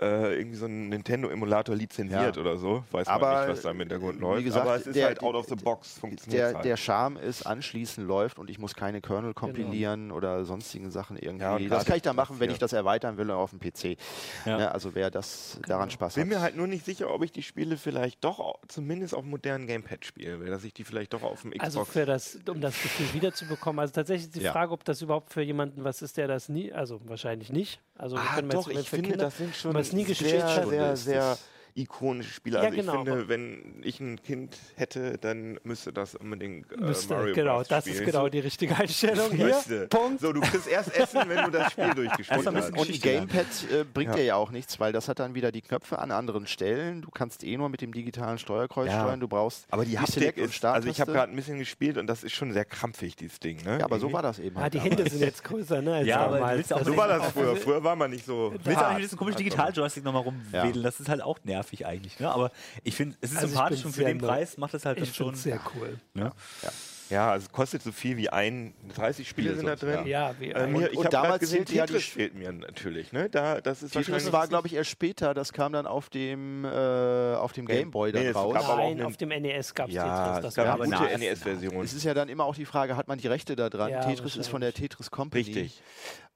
[0.00, 2.40] äh, irgendwie so einen Nintendo-Emulator lizenziert Ja.
[2.42, 2.84] oder so.
[2.90, 4.44] Weiß Aber, man nicht, was da im Hintergrund wie läuft.
[4.44, 5.98] gesagt, Aber es ist der- halt out of the box.
[5.98, 6.64] Funktioniert Der, halt.
[6.66, 11.64] der Charme ist, anschließend läuft und ich muss keine Kernel kompilieren oder sonstigen Sachen irgendwie.
[11.64, 13.96] Ja, das kann ich dann das machen, wenn ich das erweitern will auf dem PC.
[14.44, 14.58] Ja.
[14.58, 16.28] Ne, also wer das daran Spaß bin hat.
[16.28, 19.66] mir halt nur nicht sicher, ob ich die Spiele vielleicht doch zumindest auf dem modernen
[19.66, 21.64] Gamepad spielen will, dass ich die vielleicht doch auf dem Xbox.
[21.64, 23.80] Also für das, um das Gefühl wiederzubekommen.
[23.80, 24.52] Also tatsächlich die Ja.
[24.52, 27.80] Frage, ob das überhaupt für jemanden was ist, der das nie, also wahrscheinlich nicht.
[27.98, 30.40] Also wir ah, können doch, jetzt ich finde, Kinder- das sind schon es nie gespielt
[30.48, 31.38] sehr, sehr, sehr
[31.76, 32.58] ikonische Spiele.
[32.58, 36.76] Ja, Also genau, ich finde, wenn ich ein Kind hätte, dann müsste das unbedingt äh,
[36.78, 37.68] müsste, Mario genau, Bros.
[37.68, 37.96] das spielen.
[37.98, 39.46] ist genau die richtige Einstellung hier.
[39.46, 39.86] Müsste.
[39.88, 40.20] Punkt.
[40.20, 42.46] So, du kriegst erst Essen, wenn du das Spiel durchgespielt hast.
[42.46, 43.28] Und lernen.
[43.28, 44.16] Gamepad äh, bringt Ja.
[44.16, 47.02] dir ja auch nichts, weil das hat dann wieder die Knöpfe an anderen Stellen.
[47.02, 49.00] Du kannst eh nur mit dem digitalen Steuerkreuz Ja.
[49.02, 49.20] steuern.
[49.20, 52.24] Du brauchst Aber die Haptik ist, also ich habe gerade ein bisschen gespielt und das
[52.24, 53.62] ist schon sehr krampfig, dieses Ding.
[53.64, 53.78] Ne?
[53.80, 54.56] Ja, aber so war das eben.
[54.56, 54.96] Ah, halt die damals.
[54.98, 55.94] Hände sind jetzt größer, ne?
[55.96, 56.68] Als Ja, aber damals.
[56.68, 57.56] So war das früher.
[57.56, 58.52] Früher war man nicht so.
[58.64, 60.82] Willst du auch nicht mit diesem komischen Also, Digital-Joystick nochmal rumwedeln?
[60.82, 62.20] Das ist halt auch nervig eigentlich.
[62.20, 62.30] Ne?
[62.30, 62.52] Aber
[62.84, 65.14] ich finde, es ist Also sympathisch und für den Preis macht es halt dann Ich
[65.14, 65.34] schon.
[65.34, 65.98] finde sehr cool.
[66.14, 66.32] Ne?
[66.62, 66.72] Ja,
[67.10, 68.74] also es kostet so viel wie ein.
[68.94, 70.06] 30 Spiele sind da drin.
[70.06, 72.52] Ja, wie Äh, mir, Und- ich und habe damals gesehen, ja die Tetris fehlt mir
[72.52, 73.12] natürlich.
[73.12, 73.28] Ne?
[73.30, 75.32] Da, das ist Tetris war, glaube ich, erst später.
[75.34, 78.54] Das kam dann auf dem, äh, auf dem Game- Gameboy da Nee, es raus.
[78.54, 80.42] gab aber auch Nein, einen- auf dem NES gab es ja, Tetris.
[80.42, 81.84] Das gab war eine aber gute es- NES-Version.
[81.84, 83.90] Es ist ja dann immer auch die Frage, hat man die Rechte daran?
[83.90, 84.72] Ja, Tetris ist von der.
[84.72, 85.44] Tetris Company.
[85.44, 85.82] Richtig.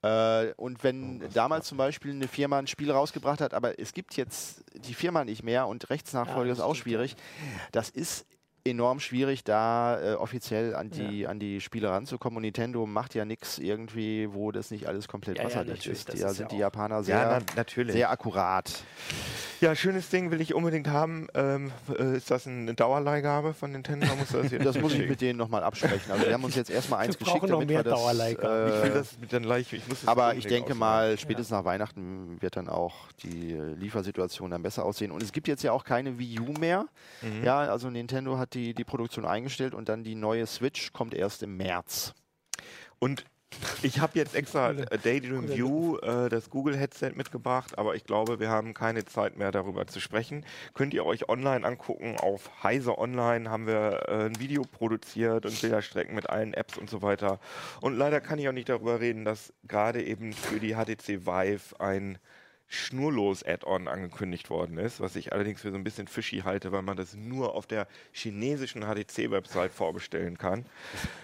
[0.03, 4.16] Äh, und wenn damals zum Beispiel eine Firma ein Spiel rausgebracht hat, aber es gibt
[4.16, 7.16] jetzt die Firma nicht mehr und Rechtsnachfolge Ja, ist auch schwierig,
[7.73, 8.25] das ist
[8.65, 12.37] enorm schwierig, da äh, offiziell an die, an die Spiele ranzukommen.
[12.37, 15.99] Und Nintendo macht ja nichts irgendwie, wo das nicht alles komplett Ja, ja, wasserdicht natürlich,
[15.99, 16.23] ist.
[16.23, 17.93] Da sind ja die Japaner sehr, Ja, na, natürlich.
[17.95, 18.83] sehr akkurat.
[19.61, 21.29] Ja, schönes Ding will ich unbedingt haben.
[21.35, 24.07] Ähm, äh, ist das eine Dauerleihgabe von Nintendo?
[24.17, 26.11] Muss das, Das muss ich mit denen nochmal absprechen.
[26.11, 28.01] Also wir haben uns jetzt erstmal eins Wir geschickt, brauchen noch damit mehr wir das,
[28.01, 28.69] Dauerleihgaben.
[28.75, 29.71] Ich will äh, das mit dann gleich.
[29.73, 30.79] Ich muss aber ich denke ausleihen.
[30.79, 35.11] mal, spätestens nach Weihnachten wird dann auch die äh, Liefersituation dann besser aussehen.
[35.11, 36.87] Und es gibt jetzt ja auch keine Wii U mehr.
[37.21, 37.45] Mhm.
[37.45, 41.43] Ja, also Nintendo hat die, die Produktion eingestellt und dann die neue Switch kommt erst
[41.43, 42.15] im März.
[42.99, 43.25] Und
[43.83, 48.75] ich habe jetzt extra Daydream View, äh, das Google-Headset mitgebracht, aber ich glaube, wir haben
[48.75, 50.45] keine Zeit mehr darüber zu sprechen.
[50.75, 52.17] Könnt ihr euch online angucken.
[52.19, 56.89] Auf Heise Online haben wir äh, ein Video produziert und Bilderstrecken mit allen Apps und
[56.89, 57.41] so weiter.
[57.81, 61.81] Und leider kann ich auch nicht darüber reden, dass gerade eben für die HTC Vive
[61.81, 62.19] ein
[62.71, 66.97] Schnurlos-Add-on angekündigt worden ist, was ich allerdings für so ein bisschen fishy halte, weil man
[66.97, 70.64] das nur auf der chinesischen HTC-Website vorbestellen kann.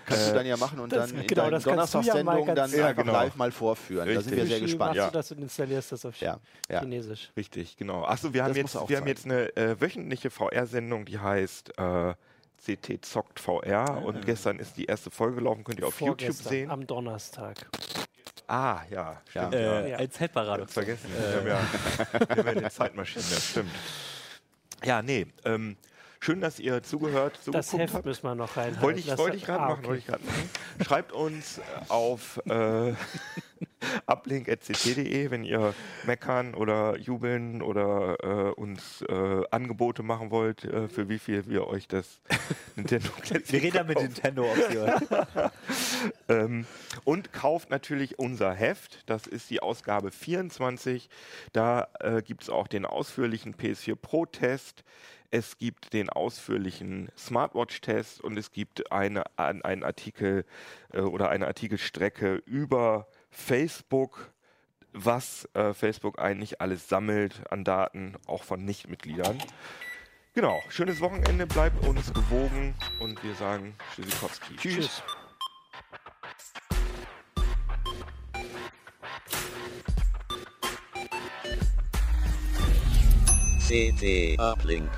[0.07, 2.72] Kannst Äh, du dann ja machen und das- dann in genau, deinen ja Donnerstagssendungen ganz-
[2.72, 3.12] dann Ja, genau.
[3.12, 4.07] live mal vorführen.
[4.12, 4.51] Da sind wir Richtig.
[4.51, 4.78] sehr gespannt.
[4.90, 5.07] machst Ja.
[5.07, 6.80] du das und installierst das auf Ja, ja.
[6.80, 7.30] Chinesisch?
[7.36, 8.05] Richtig, genau.
[8.05, 12.14] Achso, wir haben jetzt, wir haben jetzt eine äh, wöchentliche VR-Sendung, die heißt äh,
[12.64, 16.49] CT Zockt VR und gestern ist die erste Folge gelaufen, könnt ihr auf YouTube Vorgestern,
[16.51, 16.70] sehen.
[16.70, 17.55] Am Donnerstag.
[18.49, 19.53] Ah, ja, stimmt.
[19.55, 19.61] Ja.
[19.61, 19.80] Ja.
[19.80, 19.97] Äh, Ja.
[19.97, 20.18] Als.
[20.18, 21.11] Ganz vergessen.
[21.12, 23.70] Wir haben ja, wir haben ja eine Zeitmaschine, stimmt.
[24.84, 25.26] Ja, nee.
[25.44, 25.76] Ähm,
[26.20, 28.05] schön, dass ihr zugehört, Das zugeguckt Heft habt.
[28.07, 28.82] müssen wir noch reinhalten.
[28.82, 30.03] Wollte ich, Das- wollte ich gerade ah, machen, okay.
[30.09, 30.51] machen.
[30.86, 32.92] Schreibt uns äh, auf äh,
[34.07, 41.09] uplink.cc.de, wenn ihr meckern oder jubeln oder äh, uns äh, Angebote machen wollt, äh, für
[41.09, 42.20] wie viel wir euch das
[42.76, 44.00] Nintendo Classic Wir reden da mit.
[44.00, 45.50] Nintendo, hören.
[46.28, 46.66] Ähm,
[47.04, 49.02] und kauft natürlich unser Heft.
[49.07, 51.09] Das ist die Ausgabe 24.
[51.52, 54.84] Da äh, gibt es auch den ausführlichen PS4 Pro Test.
[55.30, 60.44] Es gibt den ausführlichen Smartwatch-Test und es gibt eine, ein, einen Artikel
[60.92, 63.07] äh, oder eine Artikelstrecke über
[63.37, 64.32] Facebook,
[64.93, 69.39] was äh, Facebook eigentlich alles sammelt an Daten, auch von Nichtmitgliedern.
[70.34, 74.57] Genau, schönes Wochenende, bleibt uns gewogen und wir sagen Tschüssikowski.
[74.57, 75.03] Tschüss.
[83.68, 84.91] CT Uplink.